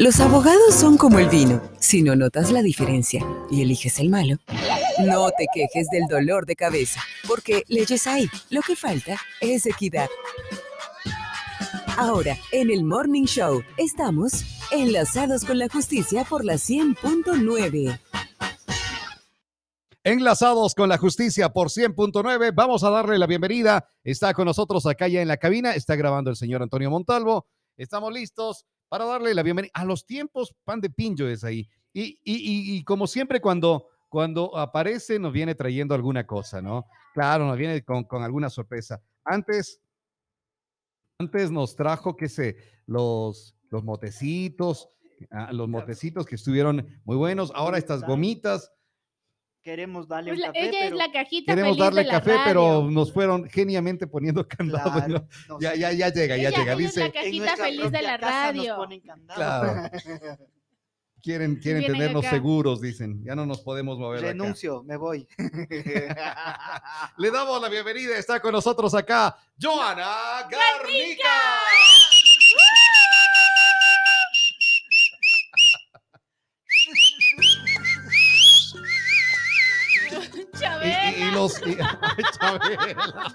Los 0.00 0.18
abogados 0.18 0.74
son 0.74 0.96
como 0.96 1.18
el 1.18 1.28
vino. 1.28 1.60
Si 1.78 2.00
no 2.00 2.16
notas 2.16 2.50
la 2.50 2.62
diferencia 2.62 3.22
y 3.50 3.60
eliges 3.60 3.98
el 3.98 4.08
malo, 4.08 4.38
no 5.04 5.28
te 5.28 5.44
quejes 5.52 5.90
del 5.90 6.06
dolor 6.08 6.46
de 6.46 6.56
cabeza, 6.56 7.02
porque 7.28 7.64
leyes 7.68 8.06
hay. 8.06 8.26
Lo 8.48 8.62
que 8.62 8.76
falta 8.76 9.18
es 9.42 9.66
equidad. 9.66 10.08
Ahora, 11.98 12.34
en 12.50 12.70
el 12.70 12.82
Morning 12.82 13.24
Show, 13.24 13.62
estamos 13.76 14.46
enlazados 14.70 15.44
con 15.44 15.58
la 15.58 15.68
justicia 15.68 16.24
por 16.24 16.46
la 16.46 16.54
100.9. 16.54 18.00
Enlazados 20.02 20.74
con 20.74 20.88
la 20.88 20.96
justicia 20.96 21.50
por 21.50 21.68
100.9, 21.68 22.52
vamos 22.54 22.84
a 22.84 22.88
darle 22.88 23.18
la 23.18 23.26
bienvenida. 23.26 23.86
Está 24.02 24.32
con 24.32 24.46
nosotros 24.46 24.86
acá 24.86 25.08
ya 25.08 25.20
en 25.20 25.28
la 25.28 25.36
cabina, 25.36 25.74
está 25.74 25.94
grabando 25.94 26.30
el 26.30 26.36
señor 26.36 26.62
Antonio 26.62 26.88
Montalvo. 26.88 27.46
Estamos 27.76 28.14
listos 28.14 28.64
para 28.90 29.04
darle 29.04 29.32
la 29.34 29.44
bienvenida 29.44 29.70
a 29.72 29.84
los 29.84 30.04
tiempos. 30.04 30.52
Pan 30.64 30.80
de 30.80 30.90
Pinjo 30.90 31.24
es 31.26 31.44
ahí. 31.44 31.70
Y, 31.92 32.18
y, 32.24 32.76
y, 32.76 32.84
como 32.84 33.06
siempre, 33.06 33.40
cuando, 33.40 33.86
cuando 34.08 34.58
aparece, 34.58 35.18
nos 35.20 35.32
viene 35.32 35.54
trayendo 35.54 35.94
alguna 35.94 36.26
cosa, 36.26 36.60
¿no? 36.60 36.86
Claro, 37.14 37.46
nos 37.46 37.56
viene 37.56 37.82
con, 37.84 38.02
con 38.04 38.24
alguna 38.24 38.50
sorpresa. 38.50 39.00
Antes, 39.24 39.80
antes 41.20 41.52
nos 41.52 41.76
trajo, 41.76 42.16
qué 42.16 42.28
sé, 42.28 42.56
los, 42.86 43.56
los 43.70 43.84
motecitos, 43.84 44.90
ah, 45.30 45.52
los 45.52 45.68
motecitos 45.68 46.26
que 46.26 46.34
estuvieron 46.34 47.00
muy 47.04 47.16
buenos. 47.16 47.52
Ahora 47.54 47.78
estas 47.78 48.02
gomitas 48.02 48.72
queremos 49.62 50.08
darle 50.08 50.30
Pues 50.30 50.38
un 50.38 50.42
la- 50.42 50.46
café, 50.48 50.60
ella 50.62 50.70
pero 50.80 50.84
es 50.86 50.92
la 51.06 51.12
cajita 51.12 51.52
Queremos 51.52 51.70
feliz 51.76 51.84
darle 51.84 52.00
de 52.02 52.06
la 52.06 52.12
café, 52.14 52.30
radio. 52.32 52.44
pero 52.46 52.90
nos 52.90 53.12
fueron 53.12 53.48
geniamente 53.50 54.06
poniendo 54.06 54.46
candado. 54.48 54.90
Claro, 54.92 55.08
¿no? 55.08 55.28
nos- 55.48 55.60
Ya, 55.60 55.74
ya, 55.74 55.92
ya 55.92 56.08
llega, 56.08 56.36
ya 56.36 56.50
llega. 56.50 56.62
ella 56.62 56.72
es 56.72 56.96
la 56.96 57.04
Dice, 57.04 57.12
cajita 57.12 57.26
en 57.28 57.36
nuestra 57.38 57.64
feliz 57.64 57.90
de 57.92 58.02
la 58.02 58.18
casa 58.18 58.52
nos 58.52 58.56
radio. 58.66 58.76
ponen 58.76 59.00
candado. 59.00 59.38
Claro. 59.40 59.90
quieren, 61.22 61.56
quieren 61.56 61.84
tenernos 61.84 62.24
acá. 62.24 62.34
seguros, 62.34 62.80
dicen. 62.80 63.22
Ya 63.24 63.34
no 63.34 63.44
nos 63.44 63.60
podemos 63.60 63.98
mover. 63.98 64.20
acá. 64.20 64.28
Renuncio, 64.28 64.82
me 64.84 64.96
voy. 64.96 65.28
Le 67.18 67.30
damos 67.30 67.60
la 67.60 67.68
bienvenida. 67.68 68.16
Está 68.16 68.40
con 68.40 68.52
nosotros 68.52 68.94
acá 68.94 69.36
Joana 69.60 70.48
Garnica. 70.50 71.28
Y, 71.68 72.09
Chabela. 80.80 81.10
y- 81.18 81.22
y 81.22 81.30
los. 81.32 81.66
y- 81.66 81.78
ay, 82.00 82.24
Chabela. 82.38 83.34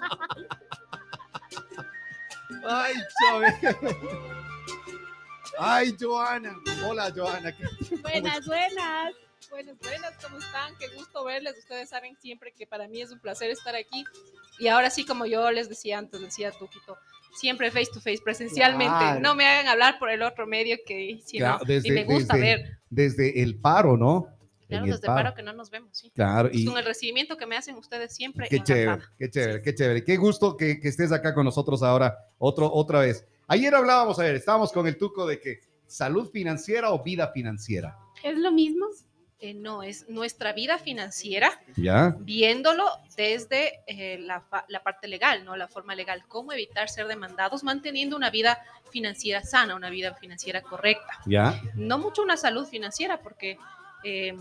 Ay, 2.68 2.94
Chabela. 3.20 3.76
Ay, 5.58 5.96
Joana. 5.98 6.54
Hola, 6.86 7.12
Joana. 7.14 7.52
¿Qué- 7.56 7.96
Buenas, 8.02 8.46
buenas. 8.46 9.14
Buenas, 9.50 9.76
buenas, 9.78 10.12
¿cómo 10.22 10.38
están? 10.38 10.74
Qué 10.78 10.88
gusto 10.88 11.24
verles. 11.24 11.54
Ustedes 11.58 11.88
saben 11.88 12.16
siempre 12.20 12.52
que 12.52 12.66
para 12.66 12.88
mí 12.88 13.00
es 13.00 13.10
un 13.12 13.20
placer 13.20 13.50
estar 13.50 13.74
aquí. 13.76 14.04
Y 14.58 14.68
ahora 14.68 14.90
sí, 14.90 15.04
como 15.06 15.24
yo 15.24 15.50
les 15.52 15.68
decía 15.68 15.98
antes, 15.98 16.20
decía 16.20 16.50
Tuquito, 16.50 16.98
siempre 17.36 17.70
face 17.70 17.86
to 17.92 18.00
face, 18.00 18.20
presencialmente. 18.24 18.98
Claro. 18.98 19.20
No 19.20 19.34
me 19.34 19.46
hagan 19.46 19.68
hablar 19.68 19.98
por 19.98 20.10
el 20.10 20.22
otro 20.22 20.46
medio 20.46 20.76
que 20.84 21.20
si 21.24 21.38
Claro, 21.38 21.60
desde- 21.64 21.90
me 21.92 22.04
gusta 22.04 22.34
desde- 22.34 22.46
ver. 22.56 22.78
Desde 22.90 23.42
el 23.42 23.56
paro, 23.60 23.96
¿no? 23.96 24.28
El 24.68 24.84
desde 24.84 25.06
paro 25.06 25.34
que 25.34 25.42
no 25.42 25.52
nos 25.52 25.70
vemos, 25.70 25.96
sí. 25.96 26.10
Claro, 26.14 26.48
y 26.52 26.64
Con 26.64 26.76
el 26.76 26.84
recibimiento 26.84 27.36
que 27.36 27.46
me 27.46 27.56
hacen 27.56 27.76
ustedes 27.76 28.14
siempre. 28.14 28.48
qué 28.48 28.62
chévere, 28.62 29.02
qué 29.18 29.30
chévere, 29.30 29.62
qué 29.62 29.74
chévere. 29.74 30.04
Qué 30.04 30.16
gusto 30.16 30.56
que, 30.56 30.80
que 30.80 30.88
estés 30.88 31.12
acá 31.12 31.34
con 31.34 31.44
nosotros 31.44 31.82
ahora, 31.82 32.16
otro, 32.38 32.72
otra 32.72 33.00
vez. 33.00 33.26
Ayer 33.48 33.74
hablábamos, 33.74 34.18
a 34.18 34.22
ver, 34.22 34.34
estábamos 34.34 34.72
con 34.72 34.86
el 34.86 34.98
tuco 34.98 35.26
de 35.26 35.40
que 35.40 35.60
salud 35.86 36.30
financiera 36.30 36.90
o 36.90 37.02
vida 37.02 37.28
financiera. 37.28 37.96
¿Es 38.22 38.36
lo 38.36 38.50
mismo? 38.50 38.86
Eh, 39.38 39.52
no, 39.52 39.82
es 39.82 40.08
nuestra 40.08 40.54
vida 40.54 40.78
financiera 40.78 41.60
¿Ya? 41.76 42.16
viéndolo 42.20 42.84
desde 43.18 43.80
eh, 43.86 44.18
la, 44.18 44.42
la 44.68 44.82
parte 44.82 45.08
legal, 45.08 45.44
¿no? 45.44 45.56
La 45.56 45.68
forma 45.68 45.94
legal, 45.94 46.24
cómo 46.26 46.54
evitar 46.54 46.88
ser 46.88 47.06
demandados 47.06 47.62
manteniendo 47.62 48.16
una 48.16 48.30
vida 48.30 48.58
financiera 48.90 49.42
sana, 49.42 49.76
una 49.76 49.90
vida 49.90 50.14
financiera 50.14 50.62
correcta. 50.62 51.20
¿Ya? 51.26 51.60
No 51.74 51.98
mucho 51.98 52.22
una 52.22 52.38
salud 52.38 52.66
financiera 52.66 53.20
porque 53.20 53.58
eh, 54.04 54.34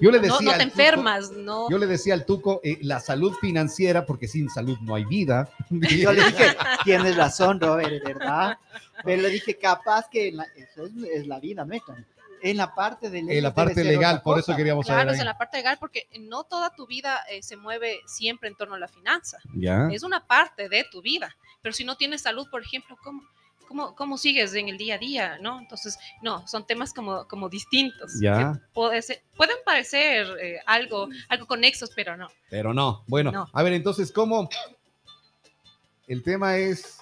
Yo 0.00 0.10
le 0.10 0.18
no, 0.18 0.22
decía 0.22 0.30
no 0.30 0.38
te 0.40 0.50
al 0.50 0.60
Tuco- 0.60 0.62
enfermas, 0.62 1.30
no. 1.32 1.70
Yo 1.70 1.78
le 1.78 1.86
decía 1.86 2.14
al 2.14 2.24
Tuco, 2.24 2.60
eh, 2.64 2.78
la 2.82 3.00
salud 3.00 3.34
financiera, 3.40 4.04
porque 4.06 4.26
sin 4.28 4.48
salud 4.50 4.78
no 4.80 4.94
hay 4.94 5.04
vida. 5.04 5.48
Yo 5.70 6.12
le 6.12 6.24
dije, 6.24 6.56
tienes 6.84 7.16
razón, 7.16 7.60
Robert, 7.60 8.02
¿verdad? 8.04 8.58
Pero 9.04 9.22
le 9.22 9.28
dije, 9.30 9.56
capaz 9.58 10.08
que 10.10 10.32
la- 10.32 10.46
eso 10.56 10.86
es, 10.86 10.92
es 11.12 11.26
la 11.26 11.38
vida 11.40 11.64
nuestra. 11.64 11.96
En 12.44 12.56
la 12.56 12.74
parte 12.74 13.08
de 13.08 13.20
En 13.20 13.42
la 13.42 13.54
parte 13.54 13.84
legal, 13.84 14.20
por 14.20 14.36
eso 14.40 14.56
queríamos 14.56 14.84
Claro, 14.86 15.02
saber. 15.02 15.14
es 15.14 15.20
en 15.20 15.26
la 15.26 15.38
parte 15.38 15.58
legal 15.58 15.76
porque 15.78 16.08
no 16.18 16.42
toda 16.42 16.74
tu 16.74 16.88
vida 16.88 17.20
eh, 17.30 17.40
se 17.40 17.56
mueve 17.56 18.00
siempre 18.06 18.48
en 18.48 18.56
torno 18.56 18.74
a 18.74 18.80
la 18.80 18.88
finanza. 18.88 19.38
¿Ya? 19.54 19.86
Es 19.92 20.02
una 20.02 20.26
parte 20.26 20.68
de 20.68 20.84
tu 20.90 21.02
vida. 21.02 21.36
Pero 21.60 21.72
si 21.72 21.84
no 21.84 21.96
tienes 21.96 22.22
salud, 22.22 22.48
por 22.50 22.62
ejemplo, 22.62 22.96
¿cómo, 23.04 23.22
cómo, 23.62 23.94
cómo 23.94 24.18
sigues 24.18 24.54
en 24.54 24.68
el 24.68 24.78
día 24.78 24.94
a 24.96 24.98
día? 24.98 25.38
¿no? 25.40 25.58
Entonces, 25.60 25.98
no, 26.22 26.46
son 26.46 26.66
temas 26.66 26.92
como, 26.92 27.26
como 27.28 27.48
distintos. 27.48 28.12
Ya. 28.20 28.52
que 28.54 28.60
puede 28.72 29.02
ser- 29.02 29.22
pueden 29.36 29.56
parecer 29.64 30.26
eh, 30.40 30.58
algo, 30.66 31.08
algo 31.28 31.46
conexos, 31.46 31.90
pero 31.94 32.16
no. 32.16 32.28
Pero 32.50 32.72
no. 32.74 33.04
Bueno, 33.06 33.30
No. 33.32 33.46
a 33.52 33.62
ver, 33.62 33.72
entonces, 33.72 34.12
¿cómo? 34.12 34.48
El 36.06 36.22
tema 36.22 36.56
es 36.58 36.98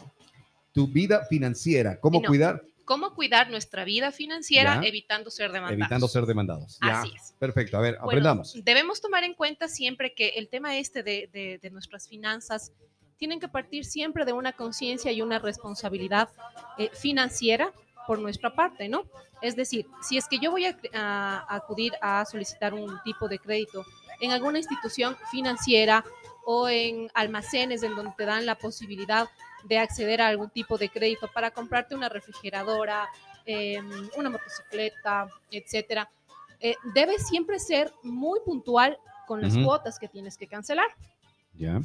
tu 0.72 0.86
vida 0.86 1.24
financiera. 1.28 1.98
¿Cómo 2.00 2.20
No. 2.20 2.28
cuidar? 2.28 2.62
¿Cómo 2.84 3.14
cuidar 3.14 3.50
nuestra 3.50 3.84
vida 3.84 4.10
financiera 4.10 4.80
Ya. 4.82 4.88
evitando 4.88 5.30
ser 5.30 5.52
demandados? 5.52 5.78
Evitando 5.80 6.08
ser 6.08 6.26
demandados. 6.26 6.78
Ya. 6.84 7.00
Así 7.00 7.12
es. 7.14 7.34
Perfecto. 7.38 7.76
A 7.76 7.80
ver, 7.80 7.94
Bueno, 7.94 8.06
aprendamos. 8.08 8.54
debemos 8.64 9.00
tomar 9.00 9.22
en 9.24 9.34
cuenta 9.34 9.68
siempre 9.68 10.12
que 10.12 10.30
el 10.30 10.48
tema 10.48 10.76
este 10.76 11.02
de, 11.04 11.28
de- 11.32 11.58
de 11.62 11.70
nuestras 11.70 12.08
finanzas 12.08 12.72
tienen 13.20 13.38
que 13.38 13.48
partir 13.48 13.84
siempre 13.84 14.24
de 14.24 14.32
una 14.32 14.52
conciencia 14.52 15.12
y 15.12 15.20
una 15.20 15.38
responsabilidad 15.38 16.30
eh, 16.78 16.90
financiera 16.94 17.70
por 18.06 18.18
nuestra 18.18 18.54
parte, 18.54 18.88
¿no? 18.88 19.04
Es 19.42 19.54
decir, 19.56 19.86
si 20.00 20.16
es 20.16 20.26
que 20.26 20.38
yo 20.38 20.50
voy 20.50 20.64
a, 20.64 20.74
a 20.94 21.54
acudir 21.54 21.92
a 22.00 22.24
solicitar 22.24 22.72
un 22.72 22.98
tipo 23.04 23.28
de 23.28 23.38
crédito 23.38 23.84
en 24.20 24.32
alguna 24.32 24.58
institución 24.58 25.16
financiera 25.30 26.02
o 26.46 26.66
en 26.70 27.10
almacenes 27.12 27.82
en 27.82 27.94
donde 27.94 28.12
te 28.16 28.24
dan 28.24 28.46
la 28.46 28.54
posibilidad 28.54 29.28
de 29.64 29.78
acceder 29.78 30.22
a 30.22 30.28
algún 30.28 30.48
tipo 30.48 30.78
de 30.78 30.88
crédito 30.88 31.28
para 31.28 31.50
comprarte 31.50 31.94
una 31.94 32.08
refrigeradora, 32.08 33.06
eh, 33.44 33.82
una 34.16 34.30
motocicleta, 34.30 35.28
etcétera, 35.50 36.10
eh, 36.58 36.74
debes 36.94 37.28
siempre 37.28 37.58
ser 37.58 37.92
muy 38.02 38.40
puntual 38.40 38.98
con 39.26 39.42
las 39.42 39.54
Ujú. 39.56 39.64
cuotas 39.66 39.98
que 39.98 40.08
tienes 40.08 40.38
que 40.38 40.46
cancelar, 40.46 40.88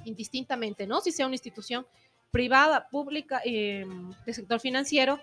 Indistintamente, 0.05 0.87
¿no? 0.87 1.01
Si 1.01 1.11
sea 1.11 1.25
una 1.25 1.35
institución 1.35 1.85
privada, 2.31 2.87
pública, 2.89 3.41
eh, 3.45 3.85
de 4.25 4.33
sector 4.33 4.59
financiero. 4.59 5.19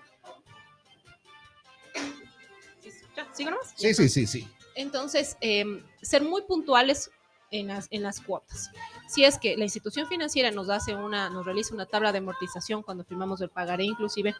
¿Ya? 3.16 3.28
¿Sigo 3.32 3.50
nomás? 3.50 3.72
Sí, 3.76 3.92
sí, 3.94 4.08
sí, 4.08 4.26
sí. 4.26 4.48
Entonces, 4.74 5.36
eh, 5.40 5.64
ser 6.00 6.22
muy 6.22 6.42
puntuales 6.42 7.10
en 7.50 7.68
las, 7.68 7.86
en 7.90 8.02
las 8.02 8.20
cuotas. 8.20 8.70
Si 9.06 9.24
es 9.24 9.38
que 9.38 9.56
la 9.56 9.64
institución 9.64 10.06
financiera 10.06 10.50
nos 10.50 10.70
hace 10.70 10.94
una, 10.94 11.28
nos 11.28 11.44
realiza 11.44 11.74
una 11.74 11.86
tabla 11.86 12.12
de 12.12 12.18
amortización 12.18 12.82
cuando 12.82 13.04
firmamos 13.04 13.40
el 13.42 13.50
pagaré, 13.50 13.84
inclusive, 13.84 14.34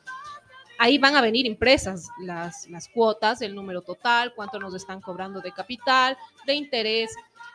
ahí 0.79 0.99
van 0.99 1.15
a 1.15 1.21
venir 1.21 1.47
impresas 1.47 2.09
las, 2.21 2.69
las 2.71 2.89
cuotas, 2.89 3.43
el 3.43 3.55
número 3.55 3.83
total, 3.83 4.33
cuánto 4.35 4.59
nos 4.59 4.75
están 4.75 5.01
cobrando 5.01 5.41
de 5.41 5.53
capital, 5.53 6.17
de 6.47 6.55
interés. 6.55 7.11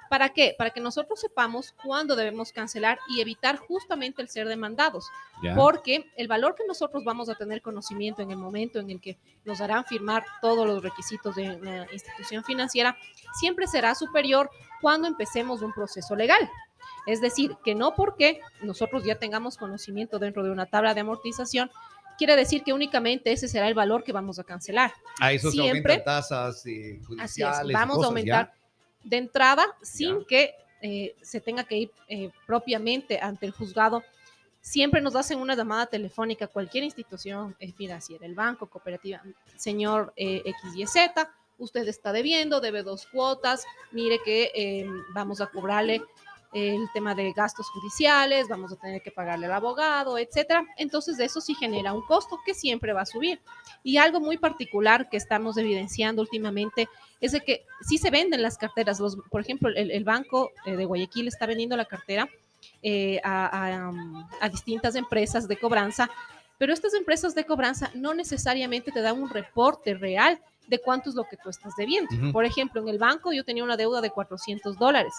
¿Para 0.10 0.30
qué? 0.30 0.56
Para 0.58 0.70
que 0.72 0.80
nosotros 0.80 1.20
sepamos 1.20 1.74
cuándo 1.84 2.16
debemos 2.16 2.52
cancelar 2.52 3.00
y 3.10 3.22
evitar 3.22 3.58
justamente 3.58 4.22
el 4.22 4.30
ser 4.30 4.48
demandados 4.48 5.08
porque 5.56 6.06
el 6.18 6.28
valor 6.28 6.56
que 6.56 6.66
nosotros 6.68 7.04
vamos 7.04 7.30
a 7.30 7.36
tener 7.36 7.62
conocimiento 7.62 8.22
en 8.24 8.32
el 8.32 8.38
momento 8.38 8.80
en 8.80 8.90
el 8.90 9.00
que 9.00 9.18
nos 9.46 9.62
harán 9.62 9.86
firmar 9.86 10.24
todos 10.42 10.66
los 10.66 10.82
requisitos 10.82 11.36
de 11.36 11.56
una 11.56 11.88
institución 11.92 12.44
financiera 12.44 12.98
siempre 13.40 13.68
será 13.68 13.94
superior 13.94 14.50
cuando 14.82 15.08
empecemos 15.08 15.62
un 15.62 15.74
proceso 15.74 16.16
legal. 16.16 16.50
Es 17.06 17.22
decir, 17.22 17.56
que 17.64 17.76
no 17.76 17.94
porque 17.96 18.40
nosotros 18.62 19.04
ya 19.04 19.16
tengamos 19.20 19.58
conocimiento 19.58 20.20
dentro 20.20 20.44
de 20.44 20.50
una 20.52 20.66
tabla 20.66 20.94
de 20.94 21.02
amortización, 21.02 21.70
quiere 22.18 22.36
decir 22.36 22.64
que 22.64 22.74
únicamente 22.74 23.32
ese 23.32 23.48
será 23.48 23.68
el 23.68 23.74
valor 23.76 24.04
que 24.04 24.12
vamos 24.12 24.40
a 24.40 24.44
cancelar. 24.44 24.92
A 25.20 25.32
eso 25.32 25.52
se 25.52 25.58
siempre- 25.58 25.94
aumentan 25.94 26.04
tasas 26.16 26.66
eh, 26.66 26.96
Así 26.98 27.06
judiciales. 27.06 27.60
es, 27.66 27.70
y 27.70 27.74
vamos 27.74 27.98
cosas, 27.98 28.06
a 28.06 28.08
aumentar 28.08 28.54
de 29.08 29.18
entrada 29.18 29.66
sin 29.82 30.26
que 30.26 30.54
eh, 30.82 31.16
se 31.22 31.42
tenga 31.42 31.64
que 31.64 31.78
ir 31.78 31.92
eh, 32.08 32.30
propiamente 32.46 33.20
ante 33.20 33.46
el 33.46 33.52
juzgado. 33.52 34.04
Siempre 34.62 35.02
nos 35.02 35.16
hacen 35.16 35.40
una 35.40 35.56
llamada 35.56 35.86
telefónica, 35.86 36.48
cualquier 36.48 36.84
institución 36.84 37.56
eh, 37.60 37.72
financiera, 37.72 38.26
el 38.26 38.36
banco, 38.36 38.68
cooperativa, 38.68 39.22
señor 39.56 40.14
XYZ, 40.18 41.28
usted 41.58 41.88
está 41.88 42.12
debiendo, 42.12 42.60
debe 42.60 42.84
dos 42.84 43.08
cuotas, 43.08 43.66
mire 43.92 44.20
que 44.24 44.86
vamos 45.14 45.40
a 45.42 45.48
cobrarle 45.48 46.04
el 46.54 46.88
tema 46.94 47.14
de 47.14 47.34
gastos 47.34 47.70
judiciales, 47.70 48.48
vamos 48.48 48.72
a 48.72 48.76
tener 48.78 49.02
que 49.02 49.12
pagarle 49.12 49.48
al 49.48 49.54
abogado, 49.54 50.18
etcétera. 50.18 50.66
Entonces, 50.78 51.20
eso 51.20 51.42
sí 51.42 51.54
genera 51.56 51.94
un 51.94 52.02
costo 52.04 52.40
que 52.46 52.54
siempre 52.54 52.94
va 52.94 53.02
a 53.02 53.06
subir. 53.06 53.42
Y 53.84 53.98
algo 53.98 54.20
muy 54.20 54.38
particular 54.38 55.10
que 55.10 55.18
estamos 55.18 55.58
evidenciando 55.58 56.22
últimamente 56.22 56.88
es 57.20 57.32
de 57.34 57.42
que 57.42 57.66
sí 57.82 57.98
se 57.98 58.10
venden 58.10 58.42
las 58.42 58.58
carteras. 58.58 59.00
Los, 59.00 59.18
por 59.30 59.42
ejemplo, 59.42 59.70
el, 59.70 59.92
el 59.92 60.04
Banco 60.04 60.52
eh, 60.66 60.76
de 60.76 60.86
Guayaquil 60.86 61.28
está 61.28 61.46
vendiendo 61.46 61.76
la 61.76 61.86
cartera 61.86 62.30
eh, 62.82 63.20
a, 63.24 63.48
a, 63.48 63.90
um, 63.90 64.28
a 64.40 64.50
distintas 64.50 64.96
empresas 64.96 65.48
de 65.48 65.58
cobranza, 65.58 66.10
pero 66.58 66.74
estas 66.74 66.94
empresas 66.94 67.36
de 67.36 67.46
cobranza 67.46 67.92
no 67.94 68.14
necesariamente 68.14 68.92
te 68.92 69.02
dan 69.02 69.22
un 69.22 69.30
reporte 69.30 69.94
real 69.94 70.40
de 70.68 70.80
cuánto 70.80 71.10
es 71.10 71.16
lo 71.16 71.24
que 71.24 71.38
tú 71.38 71.50
estás 71.50 71.74
debiendo. 71.78 72.10
Por 72.32 72.46
ejemplo, 72.46 72.82
en 72.82 72.90
el 72.90 73.00
banco 73.00 73.32
yo 73.32 73.44
tenía 73.44 73.64
una 73.64 73.78
deuda 73.78 74.02
de 74.02 74.12
400 74.12 74.78
dólares, 74.78 75.14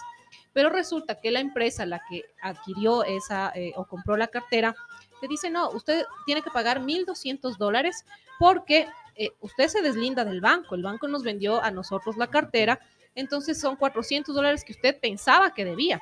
pero 0.53 0.69
resulta 0.69 1.19
que 1.19 1.31
la 1.31 1.39
empresa, 1.39 1.85
la 1.85 2.01
que 2.09 2.23
adquirió 2.41 3.03
esa 3.03 3.51
eh, 3.55 3.73
o 3.75 3.85
compró 3.85 4.15
la 4.15 4.27
cartera, 4.27 4.75
te 5.19 5.27
dice, 5.27 5.49
no, 5.49 5.69
usted 5.71 6.05
tiene 6.25 6.41
que 6.41 6.51
pagar 6.51 6.81
1.200 6.81 7.57
dólares 7.57 8.05
porque 8.37 8.87
eh, 9.15 9.31
usted 9.41 9.67
se 9.67 9.81
deslinda 9.81 10.23
del 10.23 10.39
banco, 10.39 10.75
el 10.75 10.83
banco 10.83 11.07
nos 11.07 11.23
vendió 11.23 11.61
a 11.61 11.71
nosotros 11.71 12.15
la 12.15 12.27
cartera, 12.27 12.79
entonces 13.15 13.59
son 13.59 13.75
400 13.75 14.33
dólares 14.33 14.63
que 14.63 14.73
usted 14.73 14.97
pensaba 14.99 15.53
que 15.53 15.65
debía. 15.65 16.01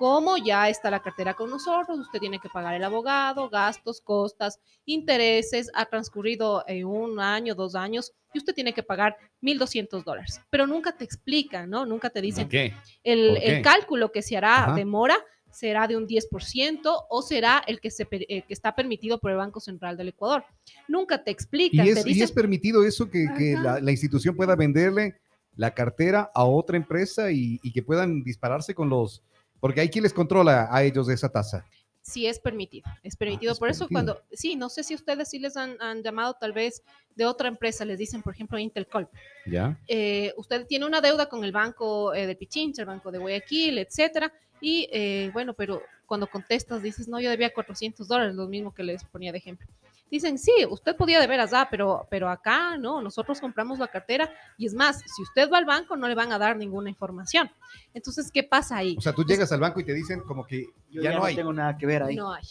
Como 0.00 0.38
ya 0.38 0.66
está 0.70 0.90
la 0.90 1.02
cartera 1.02 1.34
con 1.34 1.50
nosotros, 1.50 1.98
usted 1.98 2.20
tiene 2.20 2.38
que 2.38 2.48
pagar 2.48 2.74
el 2.74 2.82
abogado, 2.82 3.50
gastos, 3.50 4.00
costas, 4.00 4.58
intereses, 4.86 5.70
ha 5.74 5.84
transcurrido 5.84 6.64
eh, 6.66 6.86
un 6.86 7.20
año, 7.20 7.54
dos 7.54 7.74
años, 7.74 8.10
y 8.32 8.38
usted 8.38 8.54
tiene 8.54 8.72
que 8.72 8.82
pagar 8.82 9.18
1.200 9.42 10.02
dólares. 10.02 10.40
Pero 10.48 10.66
nunca 10.66 10.96
te 10.96 11.04
explican, 11.04 11.68
¿no? 11.68 11.84
Nunca 11.84 12.08
te 12.08 12.22
dicen 12.22 12.48
¿Qué? 12.48 12.72
el, 13.04 13.36
el 13.42 13.60
cálculo 13.60 14.10
que 14.10 14.22
se 14.22 14.38
hará 14.38 14.64
Ajá. 14.64 14.74
de 14.74 14.86
mora 14.86 15.18
será 15.50 15.86
de 15.86 15.98
un 15.98 16.08
10% 16.08 16.80
o 17.10 17.20
será 17.20 17.62
el 17.66 17.78
que, 17.78 17.90
se, 17.90 18.08
eh, 18.10 18.40
que 18.40 18.54
está 18.54 18.74
permitido 18.74 19.18
por 19.18 19.32
el 19.32 19.36
Banco 19.36 19.60
Central 19.60 19.98
del 19.98 20.08
Ecuador. 20.08 20.46
Nunca 20.88 21.22
te 21.22 21.30
¿Y 21.30 21.34
explican, 21.34 21.86
es, 21.86 21.96
te 21.96 22.00
y 22.00 22.14
dicen, 22.14 22.24
es 22.24 22.32
permitido 22.32 22.86
eso 22.86 23.10
que, 23.10 23.26
la, 23.62 23.80
la 23.80 23.90
institución 23.90 24.34
pueda 24.34 24.56
venderle 24.56 25.20
la 25.56 25.74
cartera 25.74 26.30
a 26.34 26.44
otra 26.44 26.78
empresa 26.78 27.30
y, 27.30 27.60
y 27.62 27.70
que 27.70 27.82
puedan 27.82 28.22
dispararse 28.22 28.74
con 28.74 28.88
los... 28.88 29.22
Porque 29.60 29.80
hay 29.80 29.88
quien 29.88 30.02
les 30.02 30.12
controla 30.12 30.68
a 30.70 30.82
ellos 30.82 31.08
esa 31.08 31.28
tasa. 31.28 31.64
sí 32.02 32.26
es 32.26 32.38
permitido, 32.38 32.88
es 33.02 33.14
permitido. 33.14 33.52
es 33.52 33.58
por 33.58 33.68
eso 33.68 33.86
permitido. 33.86 34.14
cuando, 34.16 34.36
sí, 34.36 34.56
no 34.56 34.68
sé 34.68 34.82
si 34.82 34.94
ustedes 34.94 35.28
sí 35.28 35.38
les 35.38 35.56
han, 35.56 35.80
han 35.80 36.02
llamado 36.02 36.34
tal 36.34 36.52
vez 36.52 36.82
de 37.14 37.26
otra 37.26 37.48
empresa, 37.48 37.84
les 37.84 37.98
dicen, 37.98 38.22
por 38.22 38.34
ejemplo, 38.34 38.58
Intelcolp. 38.58 39.10
¿Ya? 39.46 39.78
eh, 39.86 40.32
usted 40.36 40.66
tiene 40.66 40.86
una 40.86 41.00
deuda 41.00 41.28
con 41.28 41.44
el 41.44 41.52
banco 41.52 42.14
eh, 42.14 42.26
de 42.26 42.34
Pichincha, 42.34 42.82
el 42.82 42.88
banco 42.88 43.10
de 43.10 43.18
Guayaquil, 43.18 43.78
etcétera, 43.78 44.32
y 44.60 44.88
eh, 44.90 45.30
bueno, 45.32 45.54
pero 45.54 45.82
cuando 46.06 46.26
contestas 46.26 46.82
dices, 46.82 47.08
no, 47.08 47.20
yo 47.20 47.30
debía 47.30 47.52
400 47.52 48.06
dólares, 48.08 48.34
lo 48.34 48.48
mismo 48.48 48.74
que 48.74 48.82
les 48.82 49.04
ponía 49.04 49.32
de 49.32 49.38
ejemplo. 49.38 49.66
Dicen, 50.10 50.38
sí, 50.38 50.52
usted 50.68 50.96
podía 50.96 51.20
deber 51.20 51.40
allá, 51.40 51.68
pero, 51.70 52.06
pero 52.10 52.28
acá 52.28 52.76
no, 52.76 53.00
nosotros 53.00 53.40
compramos 53.40 53.78
la 53.78 53.88
cartera 53.88 54.28
y 54.58 54.66
es 54.66 54.74
más, 54.74 55.00
si 55.00 55.22
usted 55.22 55.48
va 55.50 55.58
al 55.58 55.64
banco 55.64 55.96
no 55.96 56.08
le 56.08 56.14
van 56.14 56.32
a 56.32 56.38
dar 56.38 56.56
ninguna 56.56 56.90
información. 56.90 57.50
Entonces, 57.94 58.30
¿qué 58.32 58.42
pasa 58.42 58.78
ahí? 58.78 58.96
O 58.98 59.00
sea, 59.00 59.12
tú 59.12 59.24
llegas 59.24 59.52
al 59.52 59.60
banco 59.60 59.78
y 59.80 59.84
te 59.84 59.94
dicen 59.94 60.20
como 60.20 60.44
que 60.44 60.66
Yo 60.90 61.02
ya, 61.02 61.12
no 61.16 61.24
hay. 61.24 61.36
tengo 61.36 61.52
nada 61.52 61.76
que 61.76 61.86
ver 61.86 62.02
ahí. 62.02 62.16
No 62.16 62.32
hay. 62.32 62.42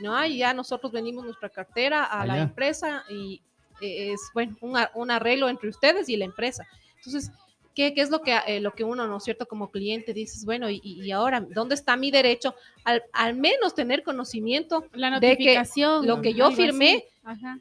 No 0.00 0.14
hay, 0.14 0.38
ya 0.38 0.52
nosotros 0.54 0.92
vendimos 0.92 1.24
nuestra 1.24 1.48
cartera 1.48 2.04
a 2.04 2.26
la 2.26 2.38
empresa 2.40 3.04
y 3.10 3.42
eh, 3.80 4.12
es, 4.12 4.20
bueno, 4.34 4.56
un 4.94 5.10
arreglo 5.10 5.48
entre 5.48 5.68
ustedes 5.68 6.08
y 6.08 6.16
la 6.16 6.24
empresa. 6.24 6.66
Entonces, 6.96 7.30
¿qué, 7.74 7.94
qué 7.94 8.00
es 8.00 8.10
lo 8.10 8.20
que, 8.20 8.36
eh, 8.46 8.60
lo 8.60 8.72
que 8.72 8.84
uno, 8.84 9.06
¿no 9.06 9.18
es 9.18 9.24
cierto?, 9.24 9.46
como 9.46 9.70
cliente 9.70 10.12
dices, 10.12 10.44
bueno, 10.44 10.68
y, 10.70 10.80
y 10.82 11.10
ahora, 11.10 11.40
¿dónde 11.40 11.74
está 11.74 11.96
mi 11.96 12.10
derecho? 12.10 12.54
Al, 12.84 13.02
al 13.12 13.34
menos 13.34 13.74
tener 13.74 14.02
conocimiento 14.02 14.84
La 14.92 15.20
de 15.20 15.36
que 15.36 15.62
lo 16.02 16.20
que 16.20 16.34
yo 16.34 16.50
firmé 16.50 17.04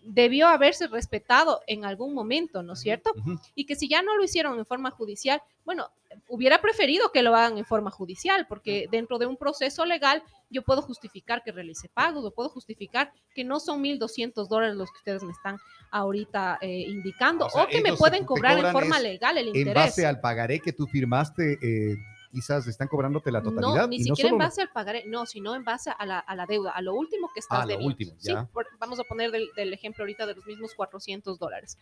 debió 0.03 0.47
haberse 0.47 0.87
respetado 0.87 1.61
en 1.67 1.85
algún 1.85 2.13
momento, 2.13 2.63
¿no 2.63 2.73
es 2.73 2.79
cierto? 2.79 3.11
Y 3.55 3.65
que 3.65 3.75
si 3.75 3.87
ya 3.87 4.01
no 4.01 4.15
lo 4.17 4.23
hicieron 4.23 4.57
en 4.57 4.65
forma 4.65 4.91
judicial, 4.91 5.41
bueno, 5.65 5.89
hubiera 6.27 6.59
preferido 6.61 7.11
que 7.11 7.21
lo 7.21 7.35
hagan 7.35 7.57
en 7.57 7.65
forma 7.65 7.91
judicial, 7.91 8.47
porque 8.47 8.87
dentro 8.89 9.19
de 9.19 9.27
un 9.27 9.37
proceso 9.37 9.85
legal 9.85 10.23
yo 10.49 10.61
puedo 10.63 10.81
justificar 10.81 11.43
que 11.43 11.51
realice 11.51 11.89
pagos, 11.89 12.25
o 12.25 12.31
puedo 12.31 12.49
justificar 12.49 13.11
que 13.35 13.43
no 13.43 13.59
son 13.59 13.81
1.200 13.83 14.47
dólares 14.47 14.75
los 14.75 14.89
que 14.91 14.97
ustedes 14.97 15.23
me 15.23 15.31
están 15.31 15.57
ahorita 15.91 16.57
eh, 16.61 16.85
indicando, 16.87 17.45
O 17.45 17.49
sea, 17.49 17.63
o 17.63 17.67
que 17.67 17.81
me 17.81 17.93
pueden 17.93 18.25
cobrar 18.25 18.57
en 18.57 18.71
forma 18.71 18.99
legal 18.99 19.37
el 19.37 19.49
En 19.49 19.55
interés. 19.55 19.73
base 19.75 20.05
al 20.05 20.19
pagaré 20.19 20.59
que 20.59 20.73
tú 20.73 20.87
firmaste, 20.87 21.57
eh, 21.61 21.95
quizás 22.31 22.67
están 22.67 22.87
cobrándote 22.87 23.31
la 23.31 23.41
totalidad. 23.41 23.81
No, 23.83 23.87
ni 23.87 23.95
y 23.97 23.99
no 23.99 24.15
siquiera 24.15 24.29
solo 24.29 24.35
en 24.43 24.47
base 24.47 24.61
al 24.61 24.69
pagaré, 24.71 25.03
no, 25.07 25.25
sino 25.25 25.55
en 25.55 25.63
base 25.63 25.91
a 25.97 26.05
la, 26.05 26.19
a 26.19 26.35
la 26.35 26.45
deuda, 26.45 26.71
a 26.71 26.81
lo 26.81 26.93
último 26.93 27.29
que 27.33 27.39
estás 27.39 27.59
Ah, 27.59 27.61
lo 27.63 27.67
debiendo. 27.69 27.87
último, 27.87 28.13
Sí, 28.19 28.33
por- 28.53 28.67
vamos 28.79 28.99
a 28.99 29.03
poner 29.03 29.31
del, 29.31 29.47
del 29.55 29.73
ejemplo 29.73 30.03
ahorita 30.03 30.25
de 30.27 30.35
los 30.35 30.45
mismos 30.45 30.73
400 30.75 31.39
dólares. 31.39 31.77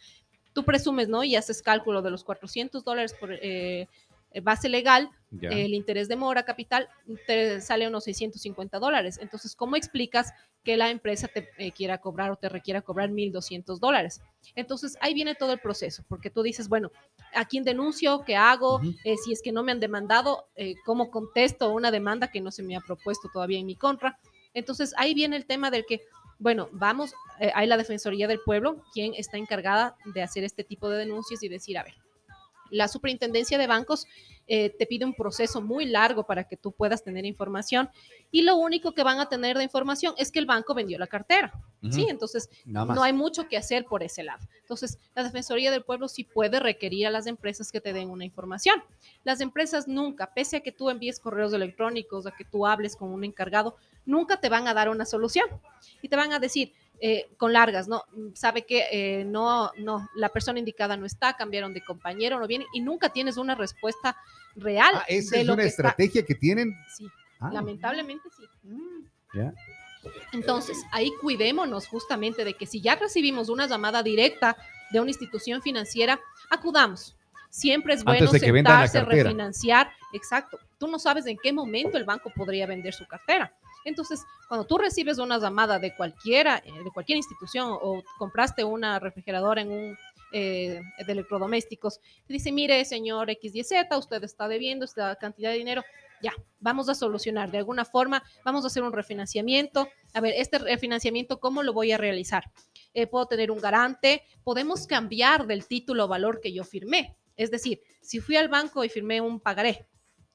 Tú 0.54 0.64
presumes, 0.64 1.08
¿no? 1.08 1.24
Y 1.24 1.36
haces 1.36 1.62
cálculo 1.62 2.02
de 2.02 2.10
los 2.10 2.24
400 2.24 2.84
dólares 2.84 3.14
por 3.20 3.30
eh, 3.32 3.88
base 4.42 4.70
legal, 4.70 5.10
Ya. 5.32 5.50
el 5.50 5.74
interés 5.74 6.08
de 6.08 6.16
mora 6.16 6.44
capital 6.44 6.88
te 7.26 7.60
sale 7.62 7.88
unos 7.88 8.06
650 8.06 8.80
dólares. 8.80 9.20
Entonces, 9.22 9.56
¿cómo 9.56 9.76
explicas 9.76 10.34
que 10.64 10.78
la 10.78 10.90
empresa 10.90 11.28
te 11.28 11.50
eh, 11.58 11.72
quiera 11.72 11.98
cobrar 12.00 12.32
o 12.32 12.36
te 12.38 12.48
requiera 12.50 12.82
cobrar 12.82 13.10
1.200 13.10 13.80
dólares? 13.80 14.22
Entonces, 14.56 14.98
ahí 15.02 15.14
viene 15.14 15.36
todo 15.36 15.52
el 15.52 15.60
proceso, 15.60 16.04
porque 16.08 16.30
tú 16.30 16.44
dices, 16.44 16.70
bueno, 16.70 16.92
¿a 17.34 17.46
quién 17.46 17.64
denuncio? 17.64 18.24
¿Qué 18.26 18.36
hago? 18.36 18.82
Eh, 19.04 19.16
si 19.18 19.34
es 19.34 19.42
que 19.42 19.52
no 19.52 19.64
me 19.64 19.72
han 19.74 19.80
demandado, 19.80 20.48
eh, 20.56 20.76
¿cómo 20.86 21.12
contesto 21.12 21.72
una 21.74 21.92
demanda 21.92 22.30
que 22.32 22.40
no 22.42 22.52
se 22.52 22.64
me 22.64 22.76
ha 22.76 22.82
propuesto 22.82 23.30
todavía 23.32 23.60
en 23.60 23.66
mi 23.66 23.76
contra? 23.76 24.20
Entonces, 24.54 24.94
ahí 24.98 25.14
viene 25.14 25.36
el 25.36 25.46
tema 25.46 25.70
del 25.72 25.86
que, 25.86 26.02
bueno, 26.40 26.70
vamos, 26.72 27.14
eh, 27.40 27.52
hay 27.54 27.68
la 27.68 27.78
Defensoría 27.78 28.28
del 28.28 28.40
Pueblo, 28.46 28.82
quien 28.94 29.14
está 29.14 29.38
encargada 29.38 29.98
de 30.14 30.22
hacer 30.24 30.44
este 30.44 30.64
tipo 30.64 30.90
de 30.90 30.98
denuncias 31.00 31.44
y 31.44 31.50
decir, 31.50 31.78
a 31.78 31.84
ver, 31.84 31.96
la 32.72 32.88
superintendencia 32.88 33.58
de 33.58 33.68
bancos 33.68 34.08
eh, 34.48 34.70
te 34.70 34.86
pide 34.86 35.04
un 35.04 35.14
proceso 35.14 35.62
muy 35.62 35.86
largo 35.86 36.26
para 36.26 36.46
que 36.46 36.56
tú 36.56 36.72
puedas 36.72 37.04
tener 37.04 37.26
información 37.26 37.90
y 38.32 38.44
lo 38.44 38.56
único 38.56 38.94
que 38.94 39.04
van 39.04 39.20
a 39.20 39.28
tener 39.28 39.58
de 39.58 39.64
información 39.64 40.14
es 40.18 40.32
que 40.32 40.40
el 40.40 40.46
banco 40.46 40.74
vendió 40.74 40.98
la 40.98 41.08
cartera. 41.08 41.52
Ujú. 41.84 41.92
Sí, 41.92 42.08
entonces 42.10 42.50
no 42.66 43.04
hay 43.04 43.14
mucho 43.14 43.48
que 43.48 43.58
hacer 43.58 43.86
por 43.86 44.04
ese 44.04 44.24
lado. 44.24 44.46
Entonces, 44.62 45.00
la 45.16 45.24
Defensoría 45.24 45.72
del 45.72 45.84
Pueblo 45.84 46.08
sí 46.08 46.24
puede 46.24 46.60
requerir 46.60 47.08
a 47.08 47.12
las 47.12 47.28
empresas 47.28 47.72
que 47.72 47.82
te 47.82 47.94
den 47.94 48.10
una 48.10 48.26
información. 48.26 48.84
Las 49.24 49.42
empresas 49.42 49.88
nunca, 49.88 50.34
pese 50.34 50.58
a 50.58 50.60
que 50.62 50.72
tú 50.72 50.90
envíes 50.90 51.20
correos 51.20 51.54
electrónicos, 51.54 52.26
a 52.26 52.32
que 52.32 52.44
tú 52.44 52.66
hables 52.66 52.96
con 52.96 53.10
un 53.10 53.24
encargado, 53.24 53.78
nunca 54.06 54.40
te 54.40 54.50
van 54.50 54.68
a 54.68 54.74
dar 54.74 54.90
una 54.90 55.06
solución. 55.06 55.48
Y 56.02 56.10
te 56.10 56.16
van 56.16 56.34
a 56.34 56.40
decir, 56.40 56.74
eh, 57.00 57.30
con 57.38 57.54
largas, 57.54 57.88
¿no? 57.88 58.04
Sabe 58.34 58.66
que 58.66 58.86
eh, 58.92 59.24
no, 59.26 59.72
no, 59.78 60.10
la 60.16 60.30
persona 60.30 60.60
indicada 60.60 60.98
no 60.98 61.06
está, 61.06 61.36
cambiaron 61.36 61.74
de 61.74 61.82
compañero, 61.84 62.40
no 62.40 62.48
viene, 62.48 62.66
y 62.74 62.80
nunca 62.82 63.10
tienes 63.10 63.38
una 63.38 63.56
respuesta 63.56 64.18
real 64.56 64.92
Ah, 64.96 65.06
esa 65.08 65.36
de 65.36 65.42
es 65.42 65.48
lo 65.48 65.54
una 65.54 65.64
que 65.64 65.70
está- 65.70 65.84
estrategia 65.90 66.26
que 66.26 66.36
tienen. 66.36 66.76
Sí, 66.98 67.08
Ah, 67.40 67.52
lamentablemente 67.54 68.28
sí. 68.36 68.44
ya. 69.36 69.54
Entonces, 70.32 70.78
ahí 70.92 71.12
cuidémonos 71.22 71.88
justamente 71.88 72.44
de 72.46 72.54
que 72.54 72.66
si 72.66 72.82
ya 72.82 72.96
recibimos 72.96 73.50
una 73.50 73.68
llamada 73.68 74.02
directa 74.04 74.56
de 74.92 75.00
una 75.02 75.10
institución 75.12 75.62
financiera, 75.62 76.20
acudamos. 76.50 77.16
Siempre 77.50 77.94
es 77.94 78.04
bueno 78.04 78.28
sentarse, 78.32 79.04
refinanciar. 79.04 79.92
Exacto. 80.14 80.60
Tú 80.78 80.88
no 80.88 81.00
sabes 81.00 81.26
en 81.26 81.38
qué 81.42 81.54
momento 81.54 81.98
el 81.98 82.06
banco 82.06 82.32
podría 82.36 82.68
vender 82.68 82.94
su 82.94 83.06
cartera. 83.08 83.54
Entonces, 83.86 84.24
cuando 84.48 84.66
tú 84.66 84.78
recibes 84.78 85.18
una 85.18 85.40
llamada 85.40 85.80
de 85.80 85.96
cualquiera, 85.96 86.62
eh, 86.66 86.72
de 86.84 86.92
cualquier 86.92 87.18
institución 87.18 87.70
o 87.72 88.04
compraste 88.18 88.64
una 88.64 89.00
refrigeradora 89.00 89.62
en 89.62 89.72
un 89.72 89.98
eh, 90.34 90.82
de 91.06 91.12
electrodomésticos, 91.12 92.00
te 92.26 92.34
dice, 92.34 92.52
mire, 92.52 92.84
señor 92.84 93.30
XYZ, 93.32 93.72
usted 93.98 94.24
está 94.26 94.50
debiendo 94.50 94.84
esta 94.84 95.16
cantidad 95.16 95.52
de 95.52 95.58
dinero, 95.58 95.84
ya, 96.22 96.34
vamos 96.60 96.90
a 96.90 96.96
solucionar 96.96 97.52
de 97.52 97.60
alguna 97.60 97.86
forma, 97.86 98.24
vamos 98.44 98.64
a 98.64 98.68
hacer 98.68 98.84
un 98.84 98.92
refinanciamiento. 98.92 99.88
A 100.14 100.20
ver, 100.20 100.34
este 100.36 100.58
refinanciamiento, 100.58 101.40
¿cómo 101.40 101.64
lo 101.64 101.74
voy 101.74 101.92
a 101.92 101.98
realizar? 101.98 102.52
Eh, 102.94 103.08
puedo 103.08 103.28
tener 103.28 103.52
un 103.52 103.62
garante, 103.62 104.24
podemos 104.44 104.88
cambiar 104.88 105.48
del 105.48 105.66
título 105.68 106.08
valor 106.08 106.42
que 106.42 106.52
yo 106.52 106.64
firmé. 106.64 107.16
Es 107.36 107.52
decir, 107.52 107.82
si 108.02 108.20
fui 108.20 108.36
al 108.36 108.50
banco 108.50 108.84
y 108.84 108.90
firmé 108.90 109.22
un 109.22 109.40
pagaré, 109.40 109.88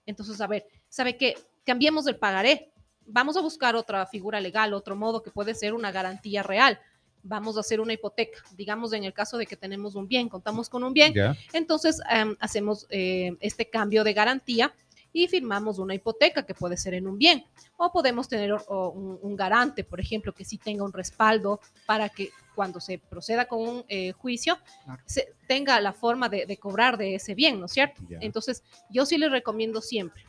entonces, 0.07 0.41
a 0.41 0.47
ver, 0.47 0.67
¿sabe 0.89 1.17
qué? 1.17 1.37
Cambiemos 1.65 2.07
el 2.07 2.17
pagaré. 2.17 2.73
Vamos 3.07 3.37
a 3.37 3.41
buscar 3.41 3.77
otra 3.77 4.07
figura 4.07 4.41
legal, 4.41 4.75
otro 4.75 4.97
modo 4.97 5.23
que 5.23 5.31
puede 5.31 5.55
ser 5.55 5.75
una 5.75 5.91
garantía 5.91 6.43
real. 6.43 6.79
Vamos 7.23 7.57
a 7.57 7.61
hacer 7.61 7.81
una 7.81 7.93
hipoteca. 7.93 8.43
Digamos, 8.57 8.93
en 8.93 9.05
el 9.05 9.13
caso 9.13 9.39
de 9.39 9.47
que 9.47 9.57
tenemos 9.57 9.95
un 9.95 10.09
bien, 10.09 10.29
contamos 10.29 10.69
con 10.69 10.83
un 10.85 10.93
bien, 10.93 11.15
entonces 11.53 12.01
em, 12.11 12.37
hacemos 12.41 12.87
eh, 12.91 13.37
este 13.41 13.71
cambio 13.71 14.03
de 14.03 14.13
garantía 14.13 14.75
y 15.13 15.29
firmamos 15.29 15.79
una 15.79 15.95
hipoteca 15.95 16.45
que 16.45 16.55
puede 16.55 16.77
ser 16.77 16.95
en 16.95 17.07
un 17.07 17.19
bien. 17.19 17.45
O 17.77 17.93
podemos 17.93 18.29
tener 18.29 18.53
o 18.53 18.89
un, 18.91 19.19
un 19.21 19.37
garante, 19.37 19.85
por 19.85 20.01
ejemplo, 20.01 20.33
que 20.33 20.45
sí 20.45 20.59
tenga 20.59 20.85
un 20.85 20.93
respaldo 20.93 21.61
para 21.87 22.09
que 22.09 22.31
cuando 22.55 22.81
se 22.81 22.99
proceda 22.99 23.47
con 23.47 23.61
un 23.61 23.85
eh, 23.89 24.13
juicio 24.13 24.59
Claro. 24.85 25.03
se 25.07 25.33
tenga 25.47 25.81
la 25.81 25.93
forma 25.93 26.29
de, 26.29 26.47
de 26.47 26.57
cobrar 26.57 26.97
de 26.97 27.15
ese 27.15 27.35
bien, 27.35 27.61
¿no 27.61 27.67
es 27.67 27.73
cierto? 27.73 28.03
Ya. 28.09 28.19
Entonces, 28.21 28.63
yo 28.91 29.07
sí 29.07 29.19
les 29.19 29.31
recomiendo 29.31 29.81
siempre 29.81 30.25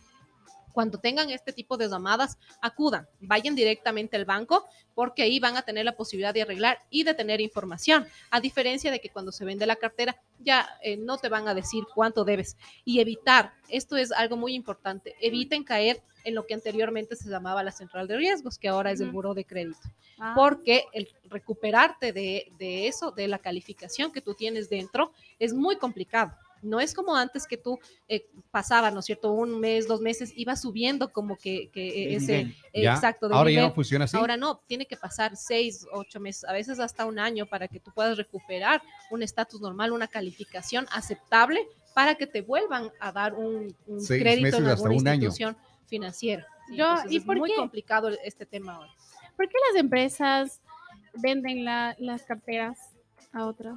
Cuando 0.73 0.97
tengan 0.97 1.29
este 1.29 1.53
tipo 1.53 1.77
de 1.77 1.87
llamadas, 1.87 2.37
acudan, 2.61 3.07
vayan 3.21 3.55
directamente 3.55 4.17
al 4.17 4.25
banco 4.25 4.65
porque 4.93 5.23
ahí 5.23 5.39
van 5.39 5.55
a 5.55 5.61
tener 5.61 5.85
la 5.85 5.95
posibilidad 5.95 6.33
de 6.33 6.41
arreglar 6.41 6.79
y 6.89 7.03
de 7.03 7.13
tener 7.13 7.41
información, 7.41 8.05
a 8.29 8.41
diferencia 8.41 8.91
de 8.91 8.99
que 8.99 9.09
cuando 9.09 9.31
se 9.31 9.45
vende 9.45 9.65
la 9.65 9.75
cartera 9.75 10.19
ya 10.39 10.67
eh, 10.81 10.97
no 10.97 11.17
te 11.17 11.29
van 11.29 11.47
a 11.47 11.53
decir 11.53 11.85
cuánto 11.93 12.25
debes. 12.25 12.57
Y 12.83 12.99
evitar, 12.99 13.53
esto 13.69 13.95
es 13.95 14.11
algo 14.11 14.35
muy 14.35 14.53
importante, 14.53 15.15
eviten 15.21 15.63
caer 15.63 16.01
en 16.23 16.35
lo 16.35 16.45
que 16.45 16.53
anteriormente 16.53 17.15
se 17.15 17.29
llamaba 17.29 17.63
la 17.63 17.71
central 17.71 18.07
de 18.07 18.17
riesgos, 18.17 18.57
que 18.57 18.69
ahora 18.69 18.91
es 18.91 19.01
el 19.01 19.11
buró 19.11 19.33
de 19.33 19.45
crédito. 19.45 19.81
Ah, 20.19 20.33
porque 20.35 20.85
el 20.93 21.09
recuperarte 21.25 22.13
de, 22.13 22.51
de 22.57 22.87
eso, 22.87 23.11
de 23.11 23.27
la 23.27 23.39
calificación 23.39 24.11
que 24.11 24.21
tú 24.21 24.33
tienes 24.33 24.69
dentro, 24.69 25.11
es 25.39 25.53
muy 25.53 25.77
complicado. 25.77 26.31
No 26.63 26.79
es 26.79 26.93
como 26.93 27.15
antes 27.15 27.45
que 27.45 27.57
tú 27.57 27.79
eh, 28.07 28.27
pasaba, 28.51 28.89
¿no 28.91 28.99
es 29.01 29.05
cierto? 29.05 29.31
Un 29.33 29.59
mes, 29.59 29.87
dos 29.87 30.01
meses, 30.01 30.31
iba 30.35 30.55
subiendo 30.55 31.11
como 31.11 31.37
que, 31.37 31.69
que 31.71 32.15
ese... 32.15 32.37
nivel. 32.45 32.55
eh, 32.73 32.81
Ya. 32.83 32.93
Exacto, 32.95 33.27
de 33.29 33.35
Ahora 33.35 33.51
ya 33.51 33.61
no 33.63 33.73
funciona 33.73 34.05
así. 34.05 34.17
Ahora 34.17 34.37
no, 34.37 34.61
tiene 34.67 34.85
que 34.85 34.97
pasar 34.97 35.35
seis, 35.37 35.85
ocho 35.91 36.19
meses, 36.19 36.43
a 36.45 36.53
veces 36.53 36.79
hasta 36.79 37.05
un 37.05 37.19
año 37.19 37.45
para 37.45 37.67
que 37.67 37.79
tú 37.79 37.91
puedas 37.93 38.17
recuperar 38.17 38.81
un 39.11 39.21
estatus 39.23 39.61
normal, 39.61 39.91
una 39.91 40.07
calificación 40.07 40.87
aceptable 40.91 41.67
para 41.93 42.15
que 42.15 42.25
te 42.25 42.41
vuelvan 42.41 42.91
a 42.99 43.11
dar 43.11 43.33
un, 43.35 43.75
un 43.85 44.01
Seis 44.01 44.21
crédito 44.21 44.41
meses 44.43 44.59
en 44.61 44.65
hasta 44.67 44.87
alguna 44.87 45.11
año. 45.11 45.25
institución 45.27 45.57
financiera. 45.85 46.47
Sí, 46.67 46.77
Yo- 46.77 46.85
entonces 46.87 47.11
¿y 47.11 47.17
es 47.17 47.23
por 47.23 47.37
muy 47.37 47.49
qué? 47.51 47.55
complicado 47.57 48.09
este 48.23 48.45
tema 48.45 48.75
ahora. 48.77 48.91
¿Por 49.35 49.47
qué 49.47 49.55
las 49.71 49.79
empresas 49.81 50.61
venden 51.15 51.65
la- 51.65 51.95
las 51.99 52.23
carteras 52.23 52.79
a 53.31 53.45
otras? 53.45 53.75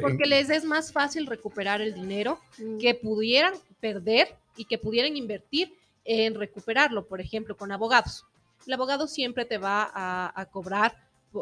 Porque 0.00 0.26
les 0.26 0.50
es 0.50 0.64
más 0.64 0.92
fácil 0.92 1.26
recuperar 1.26 1.80
el 1.80 1.94
dinero 1.94 2.40
que 2.80 2.94
pudieran 2.94 3.54
perder 3.80 4.34
y 4.56 4.64
que 4.64 4.78
pudieran 4.78 5.16
invertir 5.16 5.74
en 6.04 6.34
recuperarlo, 6.34 7.06
por 7.06 7.20
ejemplo, 7.20 7.56
con 7.56 7.72
abogados. 7.72 8.24
El 8.66 8.72
abogado 8.72 9.06
siempre 9.06 9.44
te 9.44 9.58
va 9.58 9.90
a, 9.92 10.32
a 10.40 10.46
cobrar 10.46 10.96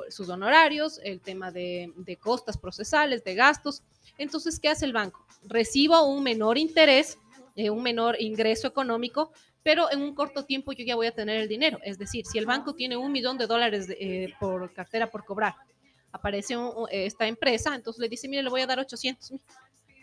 sus 0.09 0.29
honorarios, 0.29 1.01
el 1.03 1.21
tema 1.21 1.51
de, 1.51 1.93
de 1.97 2.17
costas 2.17 2.57
procesales, 2.57 3.25
de 3.25 3.35
gastos. 3.35 3.83
Entonces, 4.19 4.59
¿qué 4.61 4.69
hace 4.69 4.85
el 4.85 4.93
banco? 4.93 5.27
Recibo 5.45 6.03
un 6.05 6.23
menor 6.23 6.59
interés, 6.59 7.19
eh, 7.57 7.71
un 7.71 7.83
menor 7.83 8.21
ingreso 8.21 8.69
económico, 8.69 9.33
pero 9.63 9.91
en 9.91 10.01
un 10.01 10.15
corto 10.15 10.45
tiempo 10.45 10.73
yo 10.73 10.85
ya 10.85 10.97
voy 10.97 11.07
a 11.07 11.13
tener 11.13 11.41
el 11.41 11.49
dinero. 11.49 11.79
Es 11.85 11.99
decir, 11.99 12.25
si 12.27 12.39
el 12.39 12.47
banco 12.47 12.75
tiene 12.75 12.97
un 12.97 13.13
millón 13.13 13.37
de 13.39 13.47
dólares 13.47 13.87
de, 13.89 13.97
eh, 14.01 14.35
por 14.39 14.73
cartera 14.73 15.11
por 15.11 15.25
cobrar, 15.25 15.55
aparece 16.13 16.57
un- 16.57 16.87
esta 16.91 17.27
empresa, 17.27 17.75
entonces 17.75 18.01
le 18.01 18.09
dice, 18.09 18.29
mire, 18.29 18.43
le 18.43 18.51
voy 18.51 18.61
a 18.61 18.67
dar 18.67 18.79
800 18.79 19.31
mil. 19.33 19.41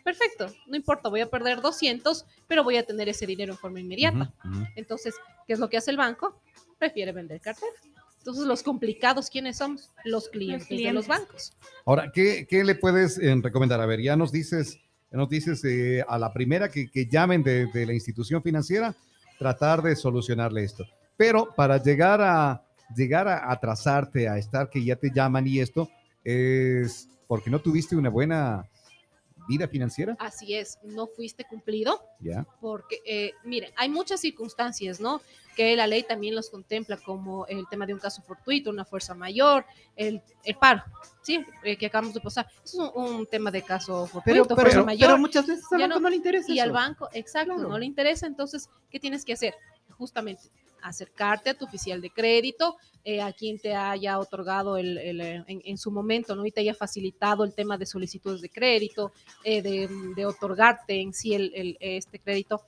Perfecto, 0.03 0.47
no 0.67 0.75
importa, 0.77 1.09
voy 1.09 1.19
a 1.19 1.29
perder 1.29 1.61
200, 1.61 2.25
pero 2.47 2.63
voy 2.63 2.77
a 2.77 2.83
tener 2.85 3.09
ese 3.09 3.25
dinero 3.25 3.51
en 3.53 3.59
forma 3.59 3.79
inmediata. 3.81 4.33
Entonces, 4.75 5.13
¿qué 5.45 5.53
es 5.53 5.59
lo 5.59 5.69
que 5.69 5.75
hace 5.77 5.91
el 5.91 5.97
banco? 5.97 6.39
Prefiere 6.79 7.11
vender 7.11 7.41
cartera. 7.41 7.71
Entonces, 8.19 8.45
los 8.45 8.63
complicados, 8.63 9.29
¿quiénes 9.29 9.57
somos? 9.57 9.89
Los 10.05 10.29
clientes, 10.29 10.67
de 10.69 10.91
los 10.93 11.05
clientes. 11.05 11.07
bancos. 11.07 11.53
Ahora, 11.85 12.09
¿qué, 12.13 12.45
qué 12.49 12.63
le 12.63 12.75
puedes 12.75 13.17
eh, 13.17 13.35
recomendar? 13.41 13.81
A 13.81 13.85
ver, 13.85 14.01
ya 14.01 14.15
nos 14.15 14.31
dices, 14.31 14.79
ya 15.11 15.17
nos 15.17 15.29
dices 15.29 15.61
eh, 15.65 16.03
a 16.07 16.17
la 16.17 16.31
primera 16.31 16.69
que, 16.69 16.89
que 16.89 17.05
llamen 17.05 17.43
de, 17.43 17.67
de 17.67 17.85
la 17.85 17.93
institución 17.93 18.41
financiera, 18.41 18.95
tratar 19.39 19.81
de 19.81 19.95
solucionarle 19.95 20.63
esto. 20.63 20.85
Pero 21.17 21.53
para 21.55 21.81
llegar 21.81 22.21
a 22.21 22.63
llegar 22.95 23.27
a 23.27 23.51
atrasarte, 23.51 24.29
a 24.29 24.37
estar 24.37 24.69
que 24.69 24.83
ya 24.83 24.95
te 24.95 25.11
llaman 25.13 25.45
y 25.47 25.59
esto, 25.59 25.89
es 26.31 27.07
porque 27.27 27.49
no 27.49 27.59
tuviste 27.61 27.95
una 27.95 28.09
buena 28.09 28.69
vida 29.47 29.65
financiera. 29.67 30.15
Así 30.19 30.55
es, 30.55 30.77
no 30.83 31.07
fuiste 31.07 31.45
cumplido 31.45 32.01
Ya. 32.19 32.45
porque, 32.59 32.99
eh, 33.05 33.31
miren, 33.45 33.71
hay 33.77 33.87
muchas 33.87 34.19
circunstancias, 34.19 34.99
¿no? 34.99 35.21
Que 35.55 35.73
la 35.77 35.87
ley 35.87 36.03
también 36.03 36.35
los 36.35 36.49
contempla, 36.49 36.97
como 36.97 37.47
el 37.47 37.65
tema 37.69 37.85
de 37.85 37.93
un 37.93 37.99
caso 37.99 38.21
fortuito, 38.21 38.69
una 38.69 38.83
fuerza 38.83 39.15
mayor, 39.15 39.65
el, 39.95 40.21
el 40.43 40.55
paro, 40.55 40.83
¿sí? 41.21 41.43
Eh, 41.63 41.77
que 41.77 41.85
acabamos 41.85 42.13
de 42.13 42.19
pasar. 42.19 42.45
Eso 42.63 42.85
es 42.87 42.91
un, 42.93 43.15
un 43.19 43.25
tema 43.25 43.49
de 43.49 43.61
caso 43.63 44.01
Pero, 44.25 44.43
fortuito, 44.43 44.55
fuerza 44.55 44.71
pero, 44.71 44.85
mayor. 44.85 45.07
pero 45.11 45.17
muchas 45.17 45.47
veces 45.47 45.63
al 45.71 45.79
banco 45.79 45.93
no- 45.95 45.99
no, 46.01 46.09
le 46.09 46.15
interesa 46.17 46.51
y 46.51 46.59
al 46.59 46.71
banco, 46.73 47.09
exacto, 47.13 47.53
Claro. 47.55 47.69
no 47.69 47.79
le 47.79 47.85
interesa, 47.85 48.27
entonces, 48.27 48.69
¿qué 48.89 48.99
tienes 48.99 49.23
que 49.23 49.31
hacer? 49.33 49.55
Justamente 49.97 50.43
acercarte 50.87 51.49
a 51.51 51.53
tu 51.57 51.65
oficial 51.65 52.01
de 52.01 52.09
crédito, 52.09 52.77
eh, 53.03 53.21
a 53.21 53.31
quien 53.33 53.59
te 53.59 53.73
haya 53.75 54.19
otorgado 54.19 54.77
el, 54.77 54.97
el, 54.97 55.21
eh, 55.21 55.43
en, 55.47 55.61
en 55.63 55.77
su 55.77 55.91
momento, 55.91 56.35
¿no? 56.35 56.45
Y 56.45 56.51
te 56.51 56.61
haya 56.61 56.73
facilitado 56.73 57.43
el 57.43 57.53
tema 57.53 57.77
de 57.77 57.85
solicitudes 57.85 58.41
de 58.41 58.49
crédito, 58.49 59.11
eh, 59.43 59.61
de, 59.61 59.87
de 60.15 60.25
otorgarte 60.25 61.01
en 61.01 61.13
sí 61.13 61.33
el, 61.33 61.51
el- 61.55 61.77
este 61.79 62.19
crédito, 62.19 62.61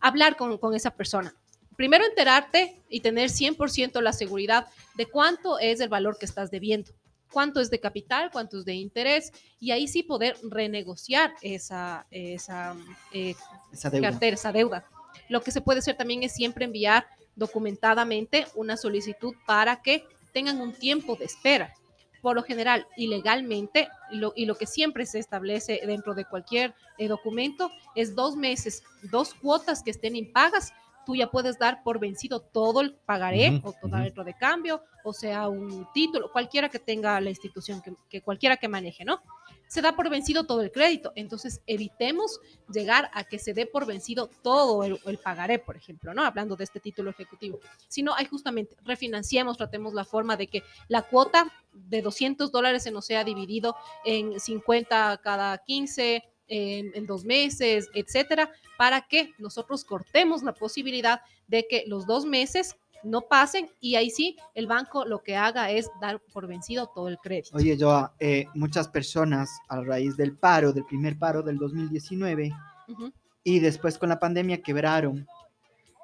hablar 0.00 0.36
con, 0.36 0.58
con 0.58 0.74
esa 0.74 0.90
persona. 0.90 1.34
Primero 1.76 2.04
enterarte 2.04 2.82
y 2.88 3.00
tener 3.00 3.30
100% 3.30 4.00
la 4.00 4.12
seguridad 4.12 4.66
de 4.96 5.06
cuánto 5.06 5.58
es 5.58 5.80
el 5.80 5.88
valor 5.88 6.18
que 6.18 6.24
estás 6.26 6.50
debiendo, 6.50 6.92
cuánto 7.32 7.60
es 7.60 7.68
de 7.68 7.80
capital, 7.80 8.30
cuánto 8.32 8.58
es 8.60 8.64
de 8.64 8.74
interés, 8.74 9.32
y 9.58 9.72
ahí 9.72 9.88
sí 9.88 10.04
poder 10.04 10.36
renegociar 10.44 11.34
esa, 11.42 12.06
esa 12.12 12.76
eh, 13.12 13.34
Esa 13.72 13.90
deuda. 13.90 14.10
cartera, 14.10 14.34
esa 14.34 14.52
deuda. 14.52 14.86
Lo 15.28 15.40
que 15.42 15.50
se 15.50 15.60
puede 15.60 15.80
hacer 15.80 15.96
también 15.96 16.22
es 16.22 16.32
siempre 16.32 16.64
enviar 16.64 17.06
documentadamente 17.36 18.46
una 18.54 18.76
solicitud 18.76 19.34
para 19.46 19.82
que 19.82 20.04
tengan 20.32 20.60
un 20.60 20.72
tiempo 20.72 21.16
de 21.16 21.24
espera. 21.24 21.74
Por 22.22 22.36
lo 22.36 22.42
general, 22.42 22.86
ilegalmente, 22.96 23.88
y 24.10 24.16
lo, 24.16 24.32
y 24.34 24.46
lo 24.46 24.56
que 24.56 24.66
siempre 24.66 25.04
se 25.04 25.18
establece 25.18 25.80
dentro 25.86 26.14
de 26.14 26.24
cualquier 26.24 26.74
eh, 26.96 27.08
documento 27.08 27.70
es 27.94 28.14
dos 28.14 28.34
meses, 28.34 28.82
dos 29.02 29.34
cuotas 29.34 29.82
que 29.82 29.90
estén 29.90 30.16
impagas. 30.16 30.72
Tú 31.04 31.14
ya 31.14 31.30
puedes 31.30 31.58
dar 31.58 31.82
por 31.82 31.98
vencido 31.98 32.40
todo 32.40 32.80
el 32.80 32.94
pagaré 32.94 33.60
o 33.62 33.72
todo 33.72 33.96
ujú. 33.96 34.20
el 34.20 34.24
de 34.24 34.34
cambio, 34.34 34.82
o 35.04 35.12
sea, 35.12 35.48
un 35.48 35.86
título, 35.92 36.30
cualquiera 36.32 36.68
que 36.68 36.78
tenga 36.78 37.20
la 37.20 37.30
institución, 37.30 37.82
que, 37.82 37.92
que 38.08 38.22
cualquiera 38.22 38.56
que 38.56 38.68
maneje, 38.68 39.04
¿no? 39.04 39.22
Se 39.66 39.82
da 39.82 39.96
por 39.96 40.08
vencido 40.08 40.44
todo 40.44 40.62
el 40.62 40.70
crédito. 40.70 41.12
Entonces, 41.16 41.60
evitemos 41.66 42.40
llegar 42.72 43.10
a 43.12 43.24
que 43.24 43.38
se 43.38 43.54
dé 43.54 43.66
por 43.66 43.86
vencido 43.86 44.28
todo 44.42 44.84
el, 44.84 44.98
el 45.04 45.18
pagaré, 45.18 45.58
por 45.58 45.76
ejemplo, 45.76 46.14
¿no? 46.14 46.24
Hablando 46.24 46.56
de 46.56 46.64
este 46.64 46.80
título 46.80 47.10
ejecutivo. 47.10 47.58
Sino 47.88 48.14
hay 48.14 48.26
justamente, 48.26 48.76
refinanciemos, 48.84 49.56
tratemos 49.56 49.94
la 49.94 50.04
forma 50.04 50.36
de 50.36 50.46
que 50.46 50.62
la 50.88 51.02
cuota 51.02 51.52
de 51.72 52.02
200 52.02 52.52
dólares 52.52 52.82
se 52.84 52.90
nos 52.90 53.04
sea 53.04 53.24
dividido 53.24 53.76
en 54.04 54.38
50 54.38 55.20
cada 55.22 55.58
15, 55.58 56.22
en, 56.48 56.92
en 56.94 57.06
dos 57.06 57.24
meses, 57.24 57.88
etcétera, 57.94 58.50
para 58.76 59.02
que 59.02 59.32
nosotros 59.38 59.84
cortemos 59.84 60.42
la 60.42 60.54
posibilidad 60.54 61.20
de 61.46 61.66
que 61.68 61.84
los 61.86 62.06
dos 62.06 62.24
meses 62.24 62.76
no 63.04 63.22
pasen 63.22 63.68
y 63.80 63.96
ahí 63.96 64.10
sí 64.10 64.36
el 64.54 64.66
banco 64.66 65.04
lo 65.04 65.22
que 65.22 65.36
haga 65.36 65.70
es 65.70 65.90
dar 66.00 66.20
por 66.32 66.46
vencido 66.46 66.90
todo 66.94 67.08
el 67.08 67.18
crédito. 67.18 67.50
Oye, 67.56 67.76
yo, 67.76 68.10
eh, 68.18 68.46
muchas 68.54 68.88
personas 68.88 69.50
a 69.68 69.80
raíz 69.82 70.16
del 70.16 70.36
paro, 70.36 70.72
del 70.72 70.84
primer 70.84 71.18
paro 71.18 71.42
del 71.42 71.58
2019 71.58 72.52
Ujú. 72.88 73.12
y 73.44 73.60
después 73.60 73.98
con 73.98 74.08
la 74.08 74.18
pandemia 74.18 74.62
quebraron. 74.62 75.26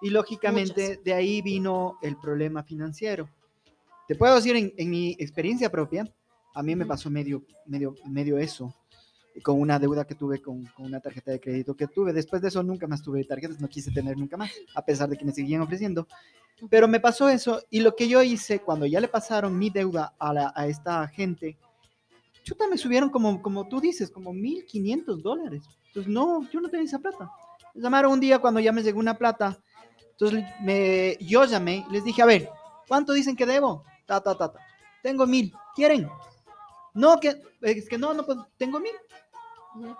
Y 0.03 0.11
lógicamente 0.11 1.01
de 1.03 1.13
ahí 1.13 1.43
vino 1.43 1.99
el 2.03 2.17
problema 2.17 2.63
financiero. 2.63 3.29
Te 4.07 4.15
puedo 4.15 4.35
decir 4.35 4.57
en, 4.57 4.73
en 4.77 4.91
mi 4.91 5.13
experiencia 5.19 5.71
propia, 5.71 6.05
a 6.55 6.63
mí 6.63 6.75
me 6.75 6.87
pasó 6.87 7.11
medio, 7.11 7.45
medio, 7.67 7.95
medio 8.07 8.39
eso, 8.39 8.75
con 9.43 9.61
una 9.61 9.79
deuda 9.79 10.05
que 10.07 10.15
tuve 10.15 10.41
con, 10.41 10.65
con 10.67 10.87
una 10.87 11.01
tarjeta 11.01 11.31
de 11.31 11.41
crédito 11.41 11.75
que 11.75 11.87
tuve. 11.87 12.13
Después 12.13 12.41
de 12.43 12.49
eso 12.49 12.63
nunca 12.63 12.87
más 12.87 13.03
tuve 13.03 13.25
tarjetas, 13.25 13.61
no 13.61 13.69
quise 13.69 13.91
tener 13.91 14.17
nunca 14.17 14.37
más, 14.37 14.51
a 14.75 14.85
pesar 14.85 15.09
de 15.09 15.17
que 15.17 15.25
me 15.25 15.33
seguían 15.33 15.61
ofreciendo. 15.63 16.07
Pero 16.69 16.87
me 16.89 17.01
pasó 17.01 17.29
eso 17.29 17.61
y 17.71 17.81
lo 17.81 17.97
que 17.97 18.07
yo 18.09 18.23
hice 18.23 18.61
cuando 18.61 18.85
ya 18.87 19.01
le 19.01 19.09
pasaron 19.09 19.59
mi 19.59 19.71
deuda 19.71 20.15
a, 20.19 20.33
la- 20.35 20.53
a 20.55 20.67
esta 20.67 21.07
gente, 21.09 21.57
chuta, 22.43 22.67
me 22.69 22.77
subieron 22.77 23.09
como, 23.11 23.41
como 23.41 23.67
tú 23.69 23.81
dices, 23.81 24.11
como 24.11 24.33
1.500 24.33 25.23
dólares. 25.23 25.63
Entonces, 25.87 26.13
no, 26.13 26.49
yo 26.51 26.61
no 26.61 26.69
tenía 26.69 26.87
esa 26.87 26.99
plata. 26.99 27.31
Me 27.75 27.83
llamaron 27.83 28.13
un 28.13 28.21
día 28.21 28.39
cuando 28.39 28.61
ya 28.61 28.73
me 28.73 28.83
llegó 28.83 28.99
una 29.01 29.17
plata. 29.17 29.59
Entonces, 30.13 30.45
me, 30.63 31.17
yo 31.21 31.45
llamé, 31.47 31.85
les 31.91 32.05
dije, 32.05 32.21
a 32.21 32.27
ver, 32.27 32.49
¿cuánto 32.87 33.13
dicen 33.15 33.37
que 33.37 33.47
debo? 33.47 33.85
Ta, 34.07 34.21
ta, 34.21 34.37
ta, 34.37 34.53
ta. 34.53 34.59
Tengo 35.03 35.27
mil. 35.27 35.53
¿Quieren? 35.75 36.09
No, 36.93 37.19
que, 37.21 37.41
es 37.63 37.89
que 37.89 37.97
no, 37.97 38.13
no, 38.13 38.27
puedo. 38.27 38.49
tengo 38.59 38.81
mil. 38.81 38.93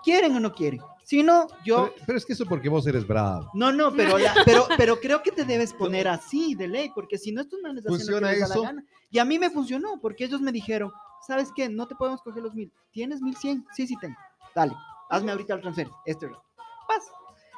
¿Quieren 0.03 0.35
o 0.35 0.39
no 0.39 0.53
quieren? 0.53 0.81
Si 1.03 1.23
no, 1.23 1.47
yo... 1.65 1.91
Pero, 1.93 2.05
pero 2.05 2.17
es 2.17 2.25
que 2.25 2.33
eso 2.33 2.45
porque 2.45 2.69
vos 2.69 2.85
eres 2.87 3.05
bravo. 3.07 3.49
No, 3.53 3.71
no, 3.71 3.91
pero, 3.93 4.17
la- 4.17 4.33
pero, 4.45 4.65
pero 4.77 4.99
creo 4.99 5.21
que 5.23 5.31
te 5.31 5.43
debes 5.45 5.73
poner 5.73 6.07
así 6.07 6.55
de 6.55 6.67
ley, 6.67 6.91
porque 6.93 7.17
si 7.17 7.31
no, 7.31 7.41
estos 7.41 7.59
manes 7.61 7.85
hacen 7.85 7.91
lo 7.91 7.97
que 7.97 8.03
¿Funciona 8.03 8.31
les 8.31 8.39
da 8.41 8.47
la 8.47 8.53
eso? 8.53 8.63
gana. 8.63 8.85
Y 9.09 9.19
a 9.19 9.25
mí 9.25 9.39
me 9.39 9.49
funcionó, 9.49 9.99
porque 10.01 10.25
ellos 10.25 10.41
me 10.41 10.51
dijeron, 10.51 10.91
¿sabes 11.25 11.49
qué? 11.55 11.67
No 11.69 11.87
te 11.87 11.95
podemos 11.95 12.21
coger 12.21 12.43
los 12.43 12.53
mil. 12.53 12.71
¿Tienes 12.91 13.21
mil 13.21 13.35
cien? 13.35 13.65
Sí, 13.75 13.87
sí 13.87 13.95
tengo. 13.99 14.15
Dale, 14.55 14.73
hazme 15.09 15.31
ahorita 15.31 15.55
el 15.55 15.61
transfer. 15.61 15.89
Este 16.05 16.27
es. 16.27 16.31
Paz. 16.87 17.03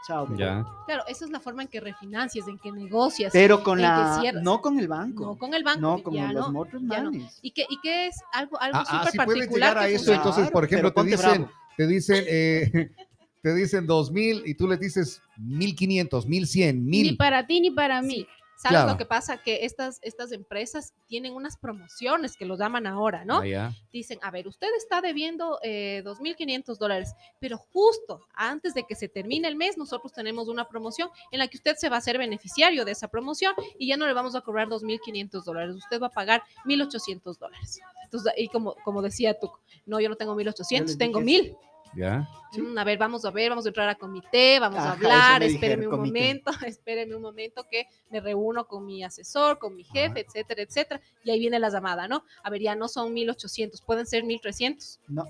Chao. 0.08 0.28
Ya. 0.36 0.66
Claro, 0.86 1.04
esa 1.08 1.24
es 1.24 1.32
la 1.32 1.40
forma 1.40 1.62
en 1.62 1.70
que 1.70 1.80
refinancias, 1.80 2.46
en 2.50 2.58
que 2.60 2.72
negocias. 2.74 3.32
Pero 3.32 3.64
con 3.64 3.82
la... 3.82 4.22
No 4.42 4.62
con 4.62 4.78
el 4.78 4.88
banco. 4.90 5.24
no 5.26 5.38
con 5.38 5.54
el 5.54 5.64
banco. 5.64 5.80
No, 5.80 6.04
con 6.04 6.14
ya 6.14 6.34
los 6.34 6.52
no. 6.52 6.60
otros 6.60 6.82
no. 6.82 6.88
manes. 6.94 7.40
Y 7.42 7.52
que, 7.52 7.66
y 7.70 7.80
que 7.82 8.08
es 8.08 8.18
algo, 8.34 8.60
algo 8.60 8.80
Ah, 8.80 8.84
súper 8.86 9.00
ah, 9.00 9.10
sí 9.12 9.18
puedes 9.18 9.40
particular. 9.44 9.70
llegar 9.70 9.78
a 9.78 9.88
eso, 9.88 10.14
entonces, 10.14 10.52
por 10.52 10.66
ejemplo, 10.66 10.92
te 10.92 11.04
dicen, 11.04 11.20
bravo. 11.44 11.52
Te 11.78 11.88
dicen, 11.88 12.24
eh, 12.28 12.90
te 13.42 13.54
dicen 13.56 13.86
2000 13.88 14.44
y 14.46 14.56
tú 14.56 14.68
les 14.68 14.80
dices 14.80 15.22
1500, 15.38 16.28
1100, 16.28 16.86
Ni 16.86 17.02
1000. 17.04 17.18
para 17.18 17.46
ti 17.48 17.60
ni 17.62 17.72
para 17.72 18.02
mí. 18.02 18.16
Sí. 18.16 18.28
¿Sabes 18.56 18.78
Claro. 18.78 18.92
lo 18.92 18.98
que 18.98 19.06
pasa? 19.06 19.38
Que 19.38 19.66
estas, 19.66 20.00
estas 20.02 20.32
empresas 20.32 20.94
tienen 21.08 21.34
unas 21.34 21.58
promociones 21.58 22.38
que 22.38 22.46
los 22.46 22.60
llaman 22.60 22.88
ahora, 22.88 23.26
¿no? 23.26 23.42
Ah. 23.58 23.72
Dicen, 23.92 24.20
a 24.22 24.32
ver, 24.32 24.48
usted 24.48 24.68
está 24.78 25.02
debiendo 25.02 25.60
eh, 25.64 26.02
2.500 26.06 26.78
dólares, 26.78 27.14
pero 27.40 27.58
justo 27.58 28.22
antes 28.34 28.74
de 28.74 28.84
que 28.84 28.96
se 28.96 29.10
termine 29.10 29.48
el 29.48 29.56
mes, 29.56 29.78
nosotros 29.78 30.14
tenemos 30.14 30.48
una 30.48 30.68
promoción 30.70 31.10
en 31.32 31.40
la 31.40 31.48
que 31.48 31.58
usted 31.58 31.76
se 31.76 31.90
va 31.90 31.98
a 31.98 32.00
hacer 32.00 32.18
beneficiario 32.18 32.86
de 32.86 32.92
esa 32.92 33.08
promoción 33.10 33.54
y 33.78 33.88
ya 33.88 33.98
no 33.98 34.08
le 34.08 34.14
vamos 34.14 34.36
a 34.36 34.42
cobrar 34.42 34.68
2.500 34.70 35.44
dólares, 35.44 35.76
usted 35.76 36.02
va 36.02 36.08
a 36.08 36.12
pagar 36.12 36.44
1.800 36.66 37.38
dólares. 37.38 37.80
Entonces, 38.06 38.34
y 38.38 38.48
como, 38.48 38.76
como 38.84 39.02
decía 39.02 39.38
tú, 39.40 39.52
no, 39.86 40.00
yo 40.00 40.08
no 40.10 40.16
tengo 40.16 40.36
1.800, 40.36 40.80
les 40.86 40.98
tengo 40.98 41.20
dije 41.20 41.52
1.000. 41.52 41.58
Ya. 41.96 42.28
Sí. 42.52 42.62
Mm, 42.62 42.78
a 42.78 42.84
ver, 42.84 42.98
vamos 42.98 43.26
a 43.26 43.32
ver, 43.32 43.50
vamos 43.50 43.66
a 43.66 43.70
entrar 43.70 43.90
a 43.90 43.96
comité, 43.96 44.60
vamos 44.60 44.80
Ajá, 44.80 44.90
a 44.90 44.94
hablar, 44.94 45.40
me 45.40 45.46
espéreme 45.48 45.88
un 45.88 45.92
comité. 45.92 46.20
momento, 46.20 46.52
espéreme 46.68 47.16
un 47.16 47.22
momento 47.22 47.66
que 47.70 47.88
me 48.12 48.20
reúno 48.20 48.68
con 48.68 48.86
mi 48.86 49.04
asesor, 49.04 49.58
con 49.60 49.76
mi 49.76 49.84
jefe, 49.84 50.22
etcétera, 50.22 50.62
etcétera. 50.62 51.02
Y 51.24 51.32
ahí 51.32 51.40
viene 51.40 51.60
la 51.60 51.70
llamada, 51.70 52.08
¿no? 52.08 52.24
A 52.44 52.50
ver, 52.50 52.62
ya 52.62 52.76
no 52.76 52.88
son 52.88 53.14
1800, 53.14 53.82
pueden 53.82 54.06
ser 54.06 54.24
1300, 54.24 55.00
No, 55.08 55.26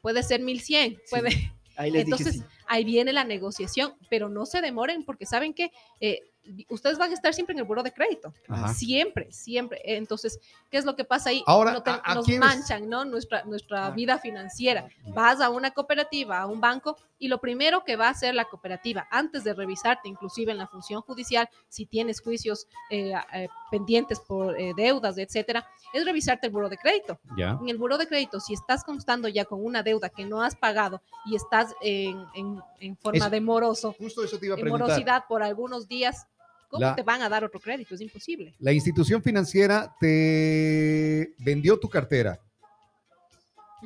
puede 0.00 0.22
ser 0.22 0.40
1100, 0.40 1.00
puede. 1.10 1.30
ahí 1.76 1.90
les 1.90 2.04
Entonces, 2.04 2.34
dije 2.34 2.46
sí. 2.46 2.63
Ahí 2.66 2.84
viene 2.84 3.12
la 3.12 3.24
negociación, 3.24 3.94
pero 4.10 4.28
no 4.28 4.46
se 4.46 4.60
demoren 4.60 5.04
porque 5.04 5.26
saben 5.26 5.54
que 5.54 5.70
eh, 6.00 6.20
ustedes 6.68 6.98
van 6.98 7.10
a 7.10 7.14
estar 7.14 7.32
siempre 7.32 7.54
en 7.54 7.60
el 7.60 7.64
buro 7.64 7.82
de 7.82 7.92
crédito. 7.92 8.32
Ajá. 8.48 8.68
Siempre, 8.74 9.32
siempre. 9.32 9.80
Entonces, 9.84 10.38
¿qué 10.70 10.76
es 10.76 10.84
lo 10.84 10.94
que 10.94 11.04
pasa 11.04 11.30
ahí? 11.30 11.42
Ahora, 11.46 11.72
No 11.72 11.82
te- 11.82 11.90
¿a- 11.90 12.02
a 12.04 12.14
nos 12.14 12.28
manchan, 12.28 12.88
¿no? 12.88 13.04
Nuestra, 13.06 13.44
nuestra 13.44 13.86
Ah. 13.86 13.90
vida 13.90 14.18
financiera. 14.18 14.86
Vas 15.14 15.40
a 15.40 15.48
una 15.48 15.70
cooperativa, 15.70 16.40
a 16.40 16.46
un 16.46 16.60
banco, 16.60 16.96
y 17.18 17.28
lo 17.28 17.40
primero 17.40 17.82
que 17.84 17.96
va 17.96 18.08
a 18.08 18.10
hacer 18.10 18.34
la 18.34 18.44
cooperativa, 18.44 19.08
antes 19.10 19.42
de 19.44 19.54
revisarte, 19.54 20.08
inclusive 20.08 20.52
en 20.52 20.58
la 20.58 20.66
función 20.66 21.00
judicial, 21.00 21.48
si 21.70 21.86
tienes 21.86 22.20
juicios 22.20 22.66
eh, 22.90 23.14
eh, 23.32 23.48
pendientes 23.70 24.20
por 24.20 24.60
eh, 24.60 24.72
deudas, 24.76 25.16
etcétera, 25.16 25.66
es 25.94 26.04
revisarte 26.04 26.48
el 26.48 26.52
buro 26.52 26.68
de 26.68 26.76
crédito. 26.76 27.18
Ya. 27.38 27.56
En 27.62 27.68
el 27.70 27.78
buro 27.78 27.96
de 27.96 28.06
crédito, 28.06 28.40
si 28.40 28.52
estás 28.52 28.84
constando 28.84 29.28
ya 29.28 29.46
con 29.46 29.64
una 29.64 29.82
deuda 29.82 30.10
que 30.10 30.26
no 30.26 30.42
has 30.42 30.54
pagado 30.56 31.00
y 31.24 31.36
estás 31.36 31.74
en, 31.80 32.22
en- 32.34 32.53
en 32.80 32.96
forma 32.96 33.18
Eso- 33.18 33.30
de 33.30 33.40
moroso, 33.40 33.92
Justo 33.98 34.24
eso 34.24 34.38
te 34.38 34.46
iba 34.46 34.54
a 34.54 34.58
en 34.58 34.62
preguntar. 34.62 34.88
morosidad 34.88 35.24
por 35.28 35.42
algunos 35.42 35.86
días, 35.88 36.26
¿cómo 36.68 36.80
La- 36.80 36.94
te 36.94 37.02
van 37.02 37.22
a 37.22 37.28
dar 37.28 37.44
otro 37.44 37.60
crédito? 37.60 37.94
Es 37.94 38.00
imposible. 38.00 38.54
La 38.58 38.72
institución 38.72 39.22
financiera 39.22 39.94
te 40.00 41.34
vendió 41.38 41.78
tu 41.78 41.88
cartera. 41.88 42.40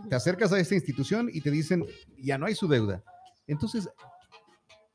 Te 0.09 0.15
acercas 0.15 0.53
a 0.53 0.61
esta 0.61 0.75
institución 0.75 1.29
y 1.33 1.41
te 1.41 1.51
dicen, 1.51 1.85
ya 2.19 2.39
no 2.39 2.47
hay 2.47 2.55
su 2.55 2.69
deuda. 2.69 3.03
Entonces, 3.49 3.89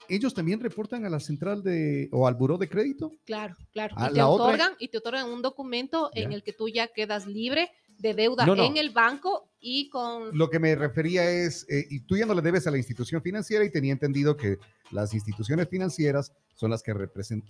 ellos 0.07 0.33
también 0.33 0.59
reportan 0.61 1.05
a 1.05 1.09
la 1.09 1.19
central 1.19 1.61
de 1.63 2.07
o 2.11 2.27
al 2.27 2.35
buró 2.35 2.57
de 2.57 2.69
crédito. 2.69 3.11
Claro, 3.25 3.55
claro. 3.71 3.95
Y, 3.97 4.13
te 4.13 4.21
otra- 4.21 4.27
otorgan, 4.27 4.71
y 4.79 4.87
te 4.89 4.97
otorgan 4.99 5.29
un 5.29 5.41
documento 5.41 6.09
en 6.13 6.29
Ya. 6.29 6.35
el 6.35 6.43
que 6.43 6.53
tú 6.53 6.69
ya 6.69 6.87
quedas 6.87 7.25
libre 7.27 7.69
de 8.03 8.13
deuda 8.13 8.45
No, 8.45 8.53
no. 8.55 8.65
en 8.65 8.75
el 8.77 8.89
banco 8.91 9.47
y 9.61 9.89
con... 9.89 10.37
Lo 10.37 10.49
que 10.49 10.59
me 10.59 10.75
refería 10.75 11.23
es, 11.29 11.65
eh, 11.69 11.87
y 11.89 12.01
tú 12.01 12.17
ya 12.17 12.25
no 12.25 12.33
le 12.33 12.41
debes 12.41 12.67
a 12.67 12.71
la 12.71 12.77
institución 12.77 13.21
financiera 13.21 13.63
y 13.63 13.71
tenía 13.71 13.93
entendido 13.93 14.35
que 14.35 14.57
las 14.91 15.13
instituciones 15.13 15.69
financieras 15.69 16.33
son 16.53 16.69
las 16.69 16.83
que 16.83 16.93
representan... 16.93 17.47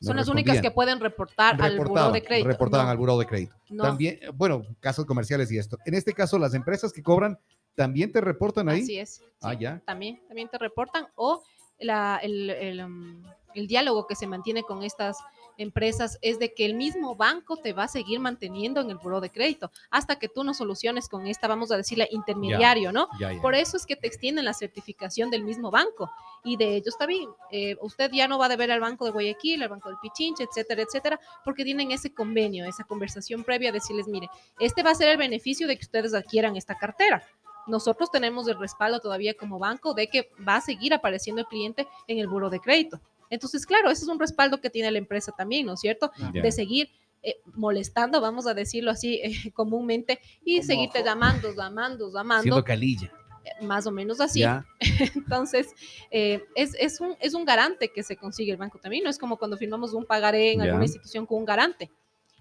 son 0.00 0.16
las 0.16 0.28
únicas 0.28 0.60
que 0.60 0.70
pueden 0.72 0.98
reportar 0.98 1.62
al 1.62 1.76
buró 1.78 2.10
de 2.10 2.22
crédito. 2.24 2.48
Reportaban 2.48 2.86
No, 2.86 2.90
al 2.90 2.98
buró 2.98 3.18
de 3.18 3.26
crédito. 3.26 3.54
no, 3.70 3.84
También, 3.84 4.18
eh, 4.20 4.30
bueno, 4.34 4.62
casos 4.80 5.06
comerciales 5.06 5.50
y 5.52 5.58
esto. 5.58 5.78
En 5.86 5.94
este 5.94 6.12
caso, 6.12 6.38
las 6.38 6.54
empresas 6.54 6.92
que 6.92 7.02
cobran 7.02 7.38
también 7.76 8.10
te 8.10 8.20
reportan 8.20 8.68
ahí. 8.68 8.82
Así 8.82 8.98
es. 8.98 9.22
Ah, 9.40 9.52
sí, 9.52 9.58
ya. 9.60 9.80
También, 9.86 10.20
también 10.26 10.48
te 10.48 10.58
reportan 10.58 11.06
o 11.14 11.42
la- 11.78 12.18
el, 12.22 12.50
el, 12.50 12.84
um, 12.84 13.22
el 13.54 13.66
diálogo 13.68 14.06
que 14.08 14.16
se 14.16 14.26
mantiene 14.26 14.64
con 14.64 14.82
estas 14.82 15.16
empresas 15.60 16.18
es 16.22 16.38
de 16.38 16.54
que 16.54 16.64
el 16.64 16.74
mismo 16.74 17.14
banco 17.14 17.56
te 17.56 17.72
va 17.72 17.84
a 17.84 17.88
seguir 17.88 18.18
manteniendo 18.18 18.80
en 18.80 18.90
el 18.90 18.96
buró 18.96 19.20
de 19.20 19.30
crédito 19.30 19.70
hasta 19.90 20.18
que 20.18 20.28
tú 20.28 20.42
no 20.42 20.54
soluciones 20.54 21.08
con 21.08 21.26
esta, 21.26 21.46
vamos 21.48 21.70
a 21.70 21.76
decirle, 21.76 22.08
intermediario, 22.10 22.92
¿no? 22.92 23.08
Ya, 23.18 23.32
ya. 23.32 23.40
Por 23.42 23.54
eso 23.54 23.76
es 23.76 23.86
que 23.86 23.96
te 23.96 24.06
extienden 24.06 24.44
la 24.44 24.54
certificación 24.54 25.30
del 25.30 25.44
mismo 25.44 25.70
banco. 25.70 26.10
Y 26.42 26.56
de 26.56 26.76
ellos 26.76 26.88
está 26.94 27.06
bien. 27.06 27.28
eh, 27.50 27.76
usted 27.82 28.10
ya 28.12 28.26
no 28.26 28.38
va 28.38 28.46
a 28.46 28.48
deber 28.48 28.70
al 28.70 28.80
Banco 28.80 29.04
de 29.04 29.10
Guayaquil, 29.10 29.62
al 29.62 29.68
Banco 29.68 29.90
del 29.90 29.98
Pichinche, 30.00 30.44
etcétera, 30.44 30.82
etcétera, 30.82 31.20
porque 31.44 31.64
tienen 31.64 31.90
ese 31.90 32.14
convenio, 32.14 32.64
esa 32.64 32.84
conversación 32.84 33.44
previa, 33.44 33.72
decirles, 33.72 34.08
mire, 34.08 34.28
este 34.58 34.82
va 34.82 34.90
a 34.90 34.94
ser 34.94 35.08
el 35.08 35.18
beneficio 35.18 35.66
de 35.68 35.76
que 35.76 35.84
ustedes 35.84 36.14
adquieran 36.14 36.56
esta 36.56 36.78
cartera. 36.78 37.22
Nosotros 37.66 38.10
tenemos 38.10 38.48
el 38.48 38.58
respaldo 38.58 39.00
todavía 39.00 39.34
como 39.34 39.58
banco 39.58 39.92
de 39.92 40.08
que 40.08 40.30
va 40.46 40.56
a 40.56 40.60
seguir 40.60 40.94
apareciendo 40.94 41.42
el 41.42 41.46
cliente 41.46 41.86
en 42.06 42.18
el 42.18 42.26
buro 42.26 42.48
de 42.48 42.58
crédito. 42.58 43.00
Entonces, 43.30 43.64
claro, 43.64 43.90
ese 43.90 44.02
es 44.02 44.08
un 44.08 44.18
respaldo 44.18 44.60
que 44.60 44.68
tiene 44.70 44.90
la 44.90 44.98
empresa 44.98 45.32
también, 45.32 45.66
¿no 45.66 45.74
es 45.74 45.80
cierto? 45.80 46.10
De 46.32 46.52
seguir 46.52 46.90
eh, 47.22 47.36
molestando, 47.54 48.20
vamos 48.20 48.46
a 48.46 48.54
decirlo 48.54 48.90
así 48.90 49.20
eh, 49.22 49.30
comúnmente, 49.54 50.20
y 50.44 50.56
Como 50.56 50.66
seguirte 50.66 51.02
llamando, 51.04 51.54
llamando, 51.54 52.12
llamando, 52.12 52.42
Siendo 52.42 52.64
calilla. 52.64 53.12
eh, 53.44 53.64
más 53.64 53.86
o 53.86 53.90
menos 53.90 54.20
así. 54.20 54.42
Entonces, 55.14 55.68
eh, 56.10 56.44
es, 56.54 56.74
es, 56.78 57.00
un, 57.00 57.16
es 57.20 57.34
un 57.34 57.44
garante 57.44 57.88
que 57.88 58.02
se 58.02 58.16
consigue 58.16 58.52
el 58.52 58.58
banco 58.58 58.78
también, 58.78 59.04
no 59.04 59.10
es 59.10 59.18
como 59.18 59.36
cuando 59.36 59.56
firmamos 59.56 59.92
un 59.94 60.04
pagaré 60.04 60.52
en 60.52 60.62
alguna 60.62 60.84
institución 60.84 61.26
con 61.26 61.38
un 61.38 61.44
garante. 61.44 61.90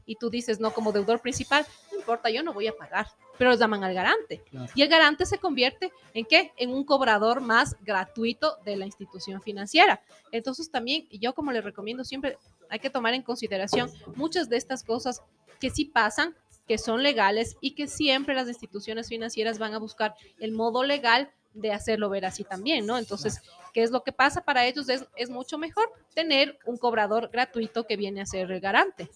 Y 0.09 0.15
tú 0.15 0.31
dices, 0.31 0.59
no, 0.59 0.73
como 0.73 0.91
deudor 0.91 1.21
principal, 1.21 1.67
no 1.91 1.99
importa, 1.99 2.31
yo 2.31 2.41
no 2.41 2.51
voy 2.51 2.65
a 2.65 2.75
pagar, 2.75 3.05
pero 3.37 3.51
los 3.51 3.59
llaman 3.59 3.83
al 3.83 3.93
garante. 3.93 4.41
Claro. 4.49 4.71
Y 4.73 4.81
el 4.81 4.89
garante 4.89 5.23
se 5.27 5.37
convierte 5.37 5.91
en 6.15 6.25
qué? 6.25 6.51
En 6.57 6.71
un 6.71 6.83
cobrador 6.83 7.41
más 7.41 7.75
gratuito 7.81 8.57
de 8.65 8.75
la 8.75 8.87
institución 8.87 9.39
financiera. 9.39 10.01
Entonces 10.31 10.71
también 10.71 11.07
yo 11.11 11.35
como 11.35 11.51
les 11.51 11.63
recomiendo 11.63 12.03
siempre 12.03 12.39
hay 12.71 12.79
que 12.79 12.89
tomar 12.89 13.13
en 13.13 13.21
consideración 13.21 13.91
muchas 14.15 14.49
de 14.49 14.57
estas 14.57 14.83
cosas 14.83 15.21
que 15.59 15.69
sí 15.69 15.85
pasan, 15.85 16.35
que 16.67 16.79
son 16.79 17.03
legales 17.03 17.55
y 17.61 17.75
que 17.75 17.87
siempre 17.87 18.33
las 18.33 18.47
instituciones 18.47 19.09
financieras 19.09 19.59
van 19.59 19.75
a 19.75 19.77
buscar 19.77 20.15
el 20.39 20.53
modo 20.53 20.83
legal 20.83 21.29
de 21.53 21.71
hacerlo 21.71 22.09
ver 22.09 22.25
así 22.25 22.43
también, 22.43 22.87
¿no? 22.87 22.97
Entonces, 22.97 23.41
¿qué 23.73 23.83
es 23.83 23.91
lo 23.91 24.03
que 24.03 24.11
pasa 24.11 24.41
para 24.41 24.65
ellos? 24.65 24.89
Es, 24.89 25.05
es 25.15 25.29
mucho 25.29 25.59
mejor 25.59 25.91
tener 26.15 26.57
un 26.65 26.77
cobrador 26.77 27.29
gratuito 27.31 27.85
que 27.85 27.95
viene 27.95 28.21
a 28.21 28.25
ser 28.25 28.51
el 28.51 28.59
garante. 28.59 29.07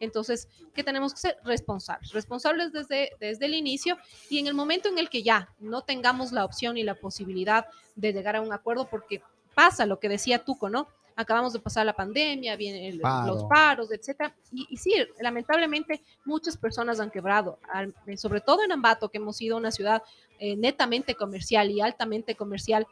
Entonces, 0.00 0.48
¿qué 0.74 0.82
tenemos 0.82 1.12
que 1.14 1.20
ser? 1.20 1.36
Responsables. 1.44 2.12
Responsables 2.12 2.72
desde, 2.72 3.10
desde 3.20 3.46
el 3.46 3.54
inicio 3.54 3.96
y 4.28 4.38
en 4.38 4.46
el 4.48 4.54
momento 4.54 4.88
en 4.88 4.98
el 4.98 5.08
que 5.08 5.22
ya 5.22 5.48
no 5.60 5.82
tengamos 5.82 6.32
la 6.32 6.44
opción 6.44 6.76
y 6.76 6.82
la 6.82 6.94
posibilidad 6.94 7.66
de 7.94 8.12
llegar 8.12 8.34
a 8.36 8.40
un 8.40 8.52
acuerdo, 8.52 8.88
porque 8.88 9.22
pasa 9.54 9.86
lo 9.86 10.00
que 10.00 10.08
decía 10.08 10.42
Tuco, 10.44 10.68
¿no? 10.68 10.88
Acabamos 11.16 11.52
de 11.52 11.58
pasar 11.58 11.84
la 11.84 11.92
pandemia, 11.92 12.56
vienen 12.56 12.98
Paro. 12.98 13.34
los 13.34 13.44
paros, 13.44 13.90
etcétera. 13.92 14.34
Y, 14.52 14.66
y 14.70 14.76
sí, 14.78 14.94
lamentablemente 15.20 16.00
muchas 16.24 16.56
personas 16.56 16.98
han 16.98 17.10
quebrado, 17.10 17.58
al- 17.70 17.94
sobre 18.16 18.40
todo 18.40 18.62
en 18.64 18.72
Ambato, 18.72 19.10
que 19.10 19.18
hemos 19.18 19.36
sido 19.36 19.58
una 19.58 19.70
ciudad 19.70 20.02
eh, 20.38 20.56
netamente 20.56 21.14
comercial 21.14 21.70
y 21.70 21.82
altamente 21.82 22.34
comercial. 22.36 22.86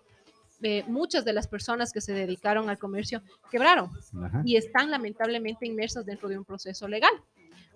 Eh, 0.63 0.85
muchas 0.87 1.25
de 1.25 1.33
las 1.33 1.47
personas 1.47 1.93
que 1.93 2.01
se 2.01 2.13
dedicaron 2.13 2.69
al 2.71 2.79
comercio 2.79 3.23
quebraron 3.51 3.91
Ajá. 4.25 4.43
y 4.45 4.57
están 4.57 4.91
lamentablemente 4.91 5.67
inmersas 5.67 6.05
dentro 6.07 6.29
de 6.29 6.39
un 6.39 6.45
proceso 6.45 6.89
legal. 6.89 7.13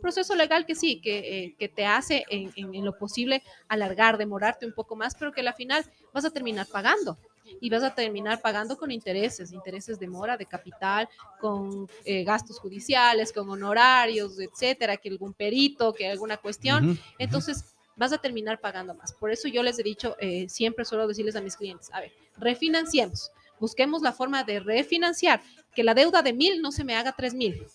Proceso 0.01 0.35
legal 0.35 0.67
que 0.67 0.75
sí, 0.75 1.01
que, 1.01 1.45
eh, 1.45 1.55
que 1.57 1.69
te 1.69 1.87
hace 1.87 2.25
en, 2.29 2.53
en- 2.57 2.75
en 2.75 2.85
lo 2.85 2.99
posible 2.99 3.43
alargar, 3.69 4.19
demorarte 4.19 4.67
un 4.67 4.73
poco 4.73 4.97
más, 4.97 5.15
pero 5.15 5.31
que 5.33 5.41
al 5.43 5.55
final 5.55 5.85
vas 6.13 6.25
a 6.25 6.31
terminar 6.31 6.67
pagando. 6.67 7.19
Y 7.61 7.71
vas 7.71 7.83
a 7.83 7.95
terminar 7.95 8.41
pagando 8.41 8.77
con 8.77 8.91
intereses, 8.91 9.53
intereses 9.53 9.99
de 10.01 10.09
mora, 10.09 10.37
de 10.37 10.47
capital, 10.47 11.09
con 11.41 11.89
eh, 12.05 12.25
gastos 12.25 12.59
judiciales, 12.59 13.33
con 13.33 13.49
honorarios, 13.51 14.39
etcétera, 14.41 14.97
que 14.97 15.09
algún 15.11 15.35
perito, 15.35 15.93
que 15.93 16.09
alguna 16.09 16.37
cuestión. 16.39 16.99
Entonces, 17.19 17.72
vas 17.97 18.13
a 18.13 18.19
terminar 18.19 18.61
pagando 18.61 18.95
más. 18.95 19.13
Por 19.13 19.31
eso 19.31 19.49
yo 19.49 19.63
les 19.63 19.79
he 19.79 19.83
dicho, 19.83 20.17
eh, 20.21 20.49
siempre 20.49 20.85
suelo 20.85 21.07
decirles 21.07 21.37
a 21.37 21.41
mis 21.41 21.57
clientes, 21.57 21.91
a 21.93 22.01
ver, 22.01 22.13
refinanciemos, 22.39 23.31
busquemos 23.61 24.03
la 24.03 24.13
forma 24.13 24.45
de 24.45 24.61
refinanciar, 24.61 25.43
que 25.75 25.85
la 25.85 25.95
deuda 25.95 26.23
de 26.23 26.33
mil 26.33 26.61
no 26.61 26.73
se 26.73 26.85
me 26.85 26.95
haga 26.95 27.13
tres 27.13 27.35
mil 27.35 27.67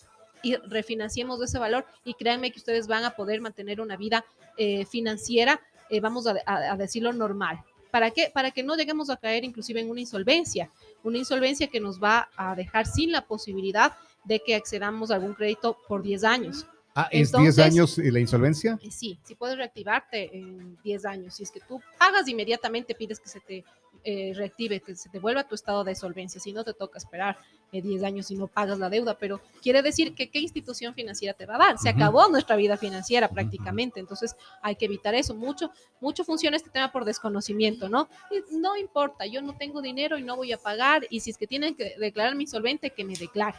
y 0.42 0.56
refinanciemos 0.56 1.42
ese 1.42 1.58
valor 1.58 1.84
y 2.04 2.14
créanme 2.14 2.50
que 2.50 2.58
ustedes 2.58 2.86
van 2.86 3.04
a 3.04 3.10
poder 3.10 3.40
mantener 3.40 3.80
una 3.80 3.96
vida 3.96 4.24
eh, 4.56 4.84
financiera, 4.86 5.60
eh, 5.90 6.00
vamos 6.00 6.26
a, 6.26 6.76
decirlo 6.76 7.12
normal. 7.12 7.62
¿Para 7.90 8.10
qué? 8.10 8.30
Para 8.32 8.50
que 8.50 8.62
no 8.62 8.76
lleguemos 8.76 9.08
a 9.08 9.16
caer 9.16 9.44
inclusive 9.44 9.80
en 9.80 9.90
una 9.90 10.00
insolvencia, 10.00 10.70
una 11.02 11.18
insolvencia 11.18 11.68
que 11.68 11.80
nos 11.80 12.02
va 12.02 12.28
a 12.36 12.54
dejar 12.54 12.86
sin 12.86 13.12
la 13.12 13.26
posibilidad 13.26 13.94
de 14.24 14.40
que 14.40 14.54
accedamos 14.54 15.10
a 15.10 15.14
algún 15.14 15.34
crédito 15.34 15.78
por 15.88 16.02
10 16.02 16.24
años. 16.24 16.66
Ah, 17.00 17.08
¿es 17.12 17.30
10 17.30 17.34
Entonces- 17.34 17.64
años 17.64 17.98
eh, 17.98 18.10
la 18.10 18.18
insolvencia? 18.18 18.78
Eh, 18.82 18.90
Sí, 18.90 19.18
sí 19.22 19.34
puedes 19.36 19.56
reactivarte 19.56 20.36
en 20.36 20.76
10 20.82 21.04
años. 21.04 21.34
Si 21.34 21.44
es 21.44 21.50
que 21.52 21.60
tú 21.60 21.80
pagas 21.98 22.26
inmediatamente, 22.28 22.94
pides 22.94 23.20
que 23.20 23.28
se 23.28 23.38
te 23.40 23.64
eh, 24.04 24.32
reactive, 24.34 24.80
que 24.80 24.94
se 24.94 25.08
te 25.08 25.18
vuelva 25.18 25.40
a 25.42 25.48
tu 25.48 25.54
estado 25.56 25.82
de 25.84 25.94
solvencia. 25.94 26.40
Si 26.40 26.52
no, 26.52 26.62
te 26.64 26.72
toca 26.72 26.98
esperar 26.98 27.36
eh, 27.72 27.82
10 27.82 28.04
años 28.04 28.30
y 28.30 28.36
no 28.36 28.46
pagas 28.46 28.78
la 28.78 28.88
deuda. 28.88 29.18
Pero 29.18 29.40
quiere 29.60 29.82
decir 29.82 30.14
que 30.14 30.30
qué 30.30 30.38
institución 30.38 30.94
financiera 30.94 31.34
te 31.34 31.46
va 31.46 31.56
a 31.56 31.58
dar. 31.58 31.78
Se 31.78 31.88
acabó 31.88 32.28
nuestra 32.28 32.54
vida 32.56 32.76
financiera 32.76 33.28
prácticamente. 33.28 33.98
Entonces 34.00 34.34
hay 34.62 34.76
que 34.76 34.84
evitar 34.86 35.14
eso. 35.16 35.34
Mucho, 35.34 35.70
mucho 36.00 36.24
funciona 36.24 36.56
este 36.56 36.70
tema 36.70 36.90
por 36.92 37.04
desconocimiento, 37.04 37.88
¿no? 37.88 38.08
No 38.52 38.76
importa, 38.76 39.26
yo 39.26 39.42
no 39.42 39.56
tengo 39.56 39.82
dinero 39.82 40.16
y 40.16 40.22
no 40.22 40.36
voy 40.36 40.52
a 40.52 40.58
pagar. 40.58 41.06
Y 41.10 41.20
si 41.20 41.30
es 41.30 41.36
que 41.36 41.46
tienen 41.48 41.74
que 41.74 41.94
declararme 41.98 42.44
insolvente, 42.44 42.90
que 42.90 43.04
me 43.04 43.14
declare 43.16 43.58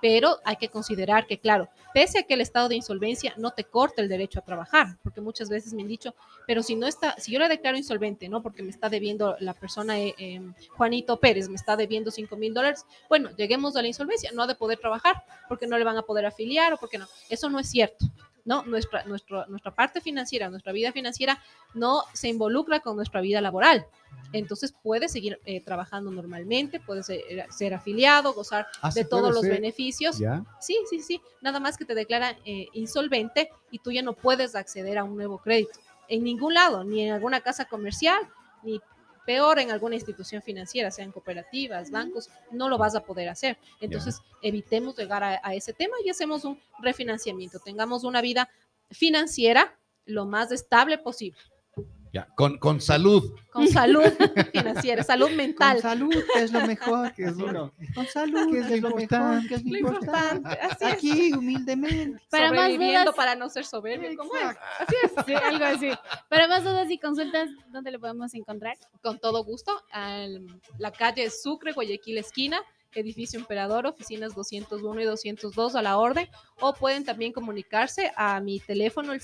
pero 0.00 0.38
hay 0.44 0.56
que 0.56 0.68
considerar 0.68 1.26
que, 1.26 1.38
claro, 1.38 1.68
pese 1.92 2.18
a 2.18 2.22
que 2.22 2.34
el 2.34 2.40
estado 2.40 2.68
de 2.68 2.76
insolvencia 2.76 3.34
no 3.36 3.52
te 3.52 3.64
corta 3.64 4.02
el 4.02 4.08
derecho 4.08 4.38
a 4.38 4.44
trabajar, 4.44 4.98
porque 5.02 5.20
muchas 5.20 5.48
veces 5.48 5.72
me 5.72 5.82
han 5.82 5.88
dicho, 5.88 6.14
pero 6.46 6.62
si 6.62 6.74
no 6.74 6.86
está, 6.86 7.14
si 7.18 7.32
yo 7.32 7.38
le 7.38 7.48
declaro 7.48 7.76
insolvente, 7.76 8.28
¿no? 8.28 8.42
Porque 8.42 8.62
me 8.62 8.70
está 8.70 8.88
debiendo 8.88 9.36
la 9.40 9.54
persona, 9.54 9.98
eh, 9.98 10.14
eh, 10.18 10.40
Juanito 10.76 11.18
Pérez, 11.20 11.48
me 11.48 11.56
está 11.56 11.76
debiendo 11.76 12.10
5 12.10 12.36
mil 12.36 12.52
dólares, 12.52 12.84
bueno, 13.08 13.30
lleguemos 13.36 13.76
a 13.76 13.82
la 13.82 13.88
insolvencia, 13.88 14.30
no 14.32 14.42
ha 14.42 14.46
de 14.46 14.54
poder 14.54 14.78
trabajar, 14.78 15.24
porque 15.48 15.66
no 15.66 15.78
le 15.78 15.84
van 15.84 15.96
a 15.96 16.02
poder 16.02 16.26
afiliar 16.26 16.72
o 16.72 16.76
porque 16.76 16.98
no. 16.98 17.06
Eso 17.28 17.48
no 17.48 17.58
es 17.58 17.70
cierto. 17.70 18.06
¿No? 18.44 18.62
Nuestra, 18.64 19.04
nuestro, 19.04 19.46
nuestra 19.46 19.74
parte 19.74 20.00
financiera, 20.00 20.48
nuestra 20.50 20.72
vida 20.72 20.92
financiera 20.92 21.42
no 21.74 22.02
se 22.12 22.28
involucra 22.28 22.80
con 22.80 22.96
nuestra 22.96 23.20
vida 23.20 23.40
laboral. 23.40 23.86
Entonces 24.32 24.74
puedes 24.82 25.12
seguir 25.12 25.40
eh, 25.44 25.60
trabajando 25.60 26.10
normalmente, 26.10 26.80
puedes 26.80 27.06
ser, 27.06 27.20
ser 27.50 27.74
afiliado, 27.74 28.32
gozar 28.32 28.66
Ah, 28.82 28.90
sí 28.90 29.00
de 29.00 29.04
todos 29.08 29.32
los 29.32 29.42
ser. 29.42 29.52
beneficios. 29.52 30.18
¿Ya? 30.18 30.44
Sí, 30.60 30.76
sí, 30.90 31.00
sí. 31.00 31.20
Nada 31.40 31.60
más 31.60 31.76
que 31.78 31.84
te 31.84 31.94
declaran 31.94 32.36
eh, 32.44 32.68
insolvente 32.72 33.50
y 33.70 33.78
tú 33.78 33.92
ya 33.92 34.02
no 34.02 34.12
puedes 34.12 34.54
acceder 34.56 34.98
a 34.98 35.04
un 35.04 35.16
nuevo 35.16 35.38
crédito. 35.38 35.78
En 36.08 36.24
ningún 36.24 36.54
lado, 36.54 36.84
ni 36.84 37.02
en 37.02 37.12
alguna 37.12 37.40
casa 37.40 37.64
comercial, 37.66 38.20
ni 38.62 38.80
peor 39.24 39.58
en 39.58 39.70
alguna 39.70 39.94
institución 39.94 40.42
financiera, 40.42 40.90
sean 40.90 41.12
cooperativas, 41.12 41.90
bancos, 41.90 42.30
no 42.50 42.68
lo 42.68 42.78
vas 42.78 42.94
a 42.94 43.04
poder 43.04 43.28
hacer. 43.28 43.58
Entonces, 43.80 44.20
evitemos 44.42 44.96
llegar 44.96 45.22
a, 45.22 45.40
a 45.42 45.54
ese 45.54 45.72
tema 45.72 45.96
y 46.04 46.10
hacemos 46.10 46.44
un 46.44 46.60
refinanciamiento. 46.80 47.58
Tengamos 47.58 48.04
una 48.04 48.20
vida 48.20 48.48
financiera 48.90 49.76
lo 50.06 50.26
más 50.26 50.52
estable 50.52 50.98
posible, 50.98 51.38
Ya. 52.14 52.28
Con, 52.36 52.58
con 52.58 52.80
salud. 52.80 53.34
con 53.52 53.66
salud 53.66 54.04
financiera, 54.52 55.02
salud 55.12 55.30
mental. 55.32 55.74
Con 55.74 55.82
salud 55.82 56.14
es 56.36 56.52
lo 56.52 56.64
mejor. 56.66 57.12
Que 57.12 57.24
es 57.24 57.36
lo- 57.36 57.46
Sí, 57.48 57.52
no. 57.52 57.72
Con 57.94 58.06
salud 58.06 58.52
que 58.52 58.60
es, 58.60 58.70
es 58.70 58.80
lo 58.82 58.90
lo 58.90 58.96
mejor. 58.96 59.02
importante. 59.02 59.48
Que 59.48 59.54
es 59.56 59.64
Lo 59.64 59.70
lo 59.72 59.78
importante. 59.78 60.36
importante, 60.36 60.60
así 60.60 60.84
es. 60.84 60.92
Aquí, 60.92 61.32
humildemente. 61.34 62.22
Para 62.30 62.52
más 62.52 62.70
dudas- 62.72 63.14
para 63.16 63.34
no 63.34 63.48
ser 63.48 63.64
soberbio, 63.64 64.16
¿cómo 64.16 64.30
es? 64.36 64.56
Sí, 65.26 65.34
algo 65.34 65.64
así. 65.64 65.90
Para 66.28 66.46
más 66.46 66.62
dudas 66.62 66.88
y 66.90 66.98
consultas, 66.98 67.50
¿dónde 67.72 67.90
le 67.90 67.98
podemos 67.98 68.32
encontrar? 68.34 68.76
con 69.02 69.18
todo 69.18 69.42
gusto. 69.44 69.72
Al- 69.90 70.46
la 70.78 70.92
calle 70.92 71.28
Sucre, 71.30 71.72
Guayaquil 71.72 72.18
Esquina, 72.18 72.60
edificio 72.92 73.40
Emperador, 73.40 73.86
oficinas 73.88 74.36
201 74.36 75.00
y 75.00 75.04
202 75.04 75.74
a 75.74 75.82
la 75.82 75.98
orden. 75.98 76.28
O 76.60 76.74
pueden 76.74 77.04
también 77.04 77.32
comunicarse 77.32 78.12
a 78.16 78.38
mi 78.40 78.60
teléfono, 78.60 79.12
el 79.12 79.20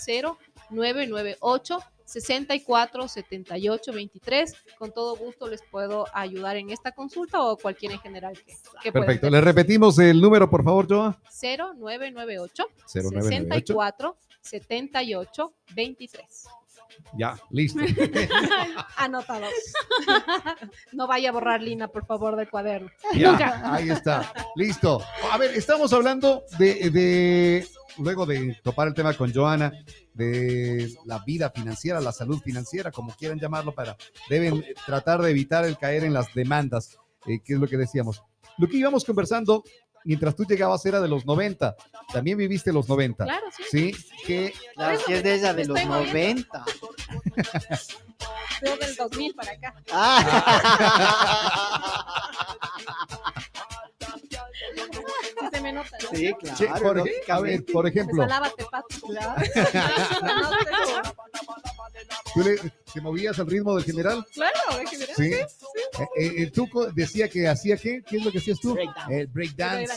0998 0.70 1.78
64 2.10 3.06
78 3.06 3.92
23. 3.92 4.54
Con 4.78 4.92
todo 4.92 5.16
gusto 5.16 5.46
les 5.46 5.62
puedo 5.62 6.06
ayudar 6.12 6.56
en 6.56 6.70
esta 6.70 6.90
consulta 6.90 7.40
o 7.40 7.56
cualquiera 7.56 7.94
en 7.94 8.00
general 8.00 8.36
que, 8.44 8.54
que 8.82 8.92
Perfecto. 8.92 9.30
Le 9.30 9.40
repetimos 9.40 9.98
el 10.00 10.20
número, 10.20 10.50
por 10.50 10.64
favor, 10.64 10.88
Joa. 10.88 11.20
0998 11.30 12.64
0998. 12.92 13.74
64 13.74 14.16
78 14.40 15.52
23. 15.74 16.59
Ya, 17.16 17.36
listo. 17.50 17.80
Anotados. 18.96 19.50
no 20.92 21.06
vaya 21.06 21.30
a 21.30 21.32
borrar 21.32 21.62
Lina, 21.62 21.88
por 21.88 22.06
favor, 22.06 22.36
del 22.36 22.48
cuaderno. 22.48 22.90
Ya, 23.14 23.60
ahí 23.74 23.90
está. 23.90 24.32
Listo. 24.56 25.02
A 25.30 25.38
ver, 25.38 25.52
estamos 25.54 25.92
hablando 25.92 26.42
de, 26.58 26.90
de- 26.90 27.66
luego 27.98 28.26
de 28.26 28.58
topar 28.62 28.88
el 28.88 28.94
tema 28.94 29.14
con 29.14 29.32
Joana, 29.32 29.72
de 30.14 30.92
la 31.04 31.18
vida 31.20 31.50
financiera, 31.50 32.00
la 32.00 32.12
salud 32.12 32.40
financiera, 32.40 32.90
como 32.90 33.14
quieran 33.14 33.38
llamarlo, 33.38 33.72
para 33.72 33.96
deben 34.28 34.64
tratar 34.86 35.20
de 35.22 35.30
evitar 35.30 35.64
el 35.64 35.78
caer 35.78 36.04
en 36.04 36.12
las 36.12 36.32
demandas, 36.34 36.98
eh, 37.26 37.40
que 37.44 37.54
es 37.54 37.58
lo 37.60 37.66
que 37.66 37.76
decíamos. 37.76 38.22
Lo 38.58 38.68
que 38.68 38.76
íbamos 38.76 39.04
conversando 39.04 39.62
mientras 40.04 40.34
tú 40.36 40.44
llegabas 40.44 40.84
era 40.86 41.00
de 41.00 41.08
los 41.08 41.24
90. 41.26 41.74
También 42.12 42.38
viviste 42.38 42.72
los 42.72 42.88
90. 42.88 43.24
Claro, 43.24 43.46
sí. 43.70 43.92
Sí, 43.92 44.06
que 44.26 44.54
Claro, 44.74 44.98
si 45.06 45.12
es 45.12 45.22
de 45.22 45.34
ella 45.34 45.54
de 45.54 45.64
los 45.64 45.76
estoy 45.78 45.90
moviendo. 45.90 46.46
90. 46.52 46.64
Yo 48.62 48.76
del 48.76 48.94
2000 48.96 49.34
para 49.34 49.52
acá. 49.52 49.74
Sí 55.38 55.46
se 55.52 55.60
me 55.60 55.72
nota, 55.72 55.96
¿no? 56.02 56.08
Sí, 56.10 56.32
claro. 56.34 56.82
por, 56.82 56.98
ej- 57.08 57.30
a 57.30 57.40
ver, 57.40 57.64
por 57.72 57.86
ejemplo, 57.86 58.22
Salávate, 58.22 58.64
pato. 58.70 58.86
Claro. 59.06 59.42
¿tú 62.34 62.40
le- 62.40 62.72
te 62.92 63.00
movías 63.00 63.38
al 63.38 63.46
ritmo 63.46 63.74
del 63.76 63.84
general? 63.84 64.26
Claro, 64.34 64.54
es 64.82 64.90
que 64.90 64.98
mira, 64.98 65.14
Sí. 65.14 65.30
Eh, 66.00 66.08
eh, 66.16 66.34
el 66.38 66.52
Tuco 66.52 66.86
decía 66.92 67.28
que 67.28 67.46
hacía 67.48 67.76
qué? 67.76 68.02
¿Qué 68.06 68.16
es 68.18 68.24
lo 68.24 68.30
que 68.32 68.38
hacías 68.38 68.58
tú? 68.60 68.74
Breakdance. 68.74 69.20
El 69.20 69.26
breakdance. 69.28 69.94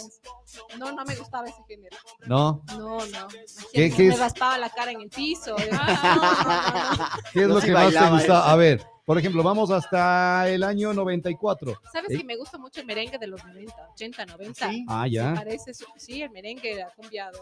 No, 0.78 0.92
no 0.92 1.04
me 1.06 1.16
gustaba 1.16 1.48
ese 1.48 1.58
género. 1.68 1.98
No. 2.28 2.64
No, 2.78 2.98
no. 3.06 3.28
¿Qué- 3.74 3.90
qué 3.92 4.04
me 4.04 4.14
es? 4.14 4.20
raspaba 4.20 4.58
la 4.58 4.70
cara 4.70 4.92
en 4.92 5.02
el 5.02 5.10
piso. 5.10 5.56
Ah, 5.72 6.16
no, 6.16 6.22
no, 6.22 6.98
no, 6.98 7.04
no. 7.06 7.22
¿Qué 7.34 7.42
es 7.42 7.48
lo 7.48 7.60
sí 7.62 7.68
que 7.68 7.74
más 7.74 7.94
te 7.94 8.10
gustaba? 8.10 8.52
A 8.52 8.56
ver, 8.56 8.86
por 9.06 9.18
ejemplo, 9.18 9.44
vamos 9.44 9.70
hasta 9.72 10.48
el 10.50 10.64
año 10.64 10.94
94. 10.94 11.74
¿Sabes 11.92 12.12
¿Eh? 12.12 12.18
que 12.20 12.24
me 12.24 12.36
gusta 12.38 12.58
mucho 12.58 12.80
el 12.82 12.86
merengue 12.88 13.18
de 13.18 13.28
los 13.28 13.44
90, 13.46 13.74
80, 13.92 14.26
90? 14.26 14.70
Sí. 14.70 14.86
Ah, 14.88 15.04
Me 15.04 15.12
ya. 15.12 15.34
parece, 15.34 15.74
su- 15.74 15.86
sí, 15.98 16.22
el 16.22 16.30
merengue, 16.32 16.76
la 16.76 16.90
cumbia 16.92 17.30
de 17.32 17.38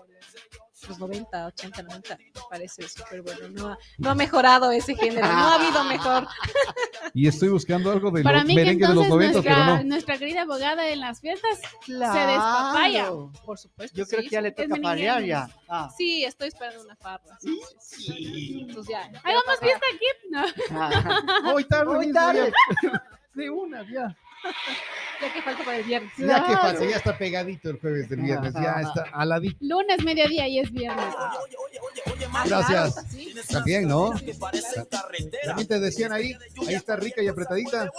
los 0.87 0.99
90, 0.99 1.45
80, 1.47 1.83
90, 1.83 2.17
me 2.17 2.31
parece 2.49 2.87
súper 2.89 3.21
bueno. 3.21 3.49
No, 3.49 3.67
ha- 3.69 3.77
no 3.99 4.09
ha 4.09 4.15
mejorado 4.15 4.71
ese 4.71 4.95
género, 4.95 5.27
no 5.27 5.33
ha 5.33 5.55
habido 5.55 5.83
mejor. 5.85 6.27
Y 7.13 7.27
estoy 7.27 7.49
buscando 7.49 7.91
algo 7.91 8.09
de 8.09 8.23
Para 8.23 8.37
los 8.37 8.45
mí 8.47 8.55
que 8.55 8.61
merengue 8.61 8.87
de 8.87 8.93
los 8.93 9.03
entonces 9.03 9.33
90, 9.33 9.41
pero 9.41 9.55
nuestra, 9.55 9.83
no. 9.83 9.89
nuestra 9.89 10.17
querida 10.17 10.41
abogada 10.43 10.87
en 10.89 10.99
las 11.01 11.19
fiestas 11.19 11.59
Claro. 11.83 12.31
despapaya. 12.31 13.09
Por 13.45 13.57
supuesto. 13.59 13.97
Yo 13.97 14.05
creo 14.05 14.21
sí, 14.21 14.29
que 14.29 14.33
ya 14.35 14.39
le 14.41 14.51
toca 14.51 14.75
parear 14.81 15.21
ya. 15.25 15.49
Ah. 15.67 15.89
Sí, 15.97 16.23
estoy 16.23 16.47
esperando 16.47 16.81
una 16.85 16.95
farra. 16.95 17.37
Sí, 17.41 17.59
sí, 17.81 18.03
sí. 18.13 18.59
Entonces 18.61 18.91
ya. 18.91 19.01
Hagamos 19.25 19.59
fiesta 19.59 19.85
aquí. 19.93 20.05
No. 20.31 20.45
Ah. 20.71 21.51
Hoy 21.53 21.63
tarde, 21.65 21.95
Hoy 21.97 22.11
tarde. 22.13 22.53
ya. 22.83 23.03
De 23.33 23.49
una, 23.49 23.81
ya. 23.91 24.15
Ya 25.21 25.31
que 25.33 25.41
falta 25.43 25.63
para 25.63 25.77
el 25.77 25.83
viernes. 25.83 26.11
Ya 26.17 26.43
que 26.45 26.53
pasa, 26.53 26.83
ya 26.83 26.95
está 26.97 27.17
pegadito 27.17 27.69
el 27.69 27.79
jueves 27.79 28.09
del 28.09 28.21
viernes, 28.21 28.53
ya 28.55 28.81
está 28.81 29.03
aladito. 29.13 29.55
Lunes, 29.61 30.03
mediodía 30.03 30.47
y 30.47 30.59
es 30.59 30.71
viernes. 30.71 31.05
Gracias. 32.45 32.93
Claro, 32.95 33.07
sí. 33.09 33.33
También, 33.51 33.87
¿no? 33.87 34.17
Sí, 34.17 34.33
sí, 34.33 34.61
sí. 34.73 34.81
También 35.45 35.67
te 35.67 35.79
decían 35.79 36.11
ahí, 36.11 36.33
ahí 36.67 36.73
está 36.73 36.95
rica 36.95 37.21
y 37.21 37.27
apretadita. 37.27 37.89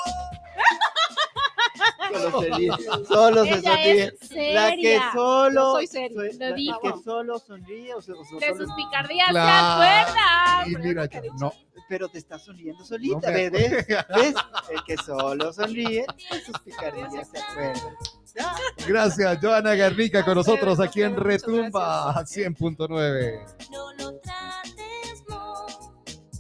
Solo 2.13 2.41
se 2.41 2.51
ríe. 2.57 2.71
Solo 3.09 3.45
se 3.45 3.63
sonríe. 3.63 4.13
seria. 4.21 4.55
La 4.71 4.77
que 4.77 5.01
solo. 5.13 5.53
Yo 5.61 5.73
soy 5.75 5.87
seria, 5.87 6.17
soy- 6.17 6.33
lo 6.39 6.49
la 6.73 6.79
que 6.83 7.03
solo 7.05 7.39
sonríe 7.39 7.95
o, 7.95 8.03
se- 8.03 8.13
o 8.13 8.25
se- 8.25 8.35
De 8.37 8.49
solo- 8.53 8.67
sus 8.67 8.75
picardías 8.75 9.29
Claro. 9.31 9.83
se 9.83 9.89
acuerda. 10.11 10.67
Y 10.67 10.77
mira, 10.89 11.09
no, 11.39 11.53
Pero 11.93 12.09
te 12.09 12.17
está 12.17 12.39
sonriendo 12.39 12.83
solita, 12.87 13.31
No 13.31 13.37
me 13.37 13.51
¿ves? 13.51 13.87
¿Ves? 13.87 14.35
El 14.71 14.83
que 14.87 14.97
solo 14.97 15.53
sonríe, 15.53 16.07
de 16.31 16.41
sus 16.41 16.59
picardías 16.61 17.29
se 17.29 17.39
acuerda. 17.39 17.95
Gracias, 18.89 19.39
Joana 19.43 19.75
Garnica 19.75 20.25
con 20.25 20.37
nosotros 20.37 20.81
aquí 20.81 21.03
en. 21.03 21.17
Retumba 21.17 22.15
100.9. 22.25 24.82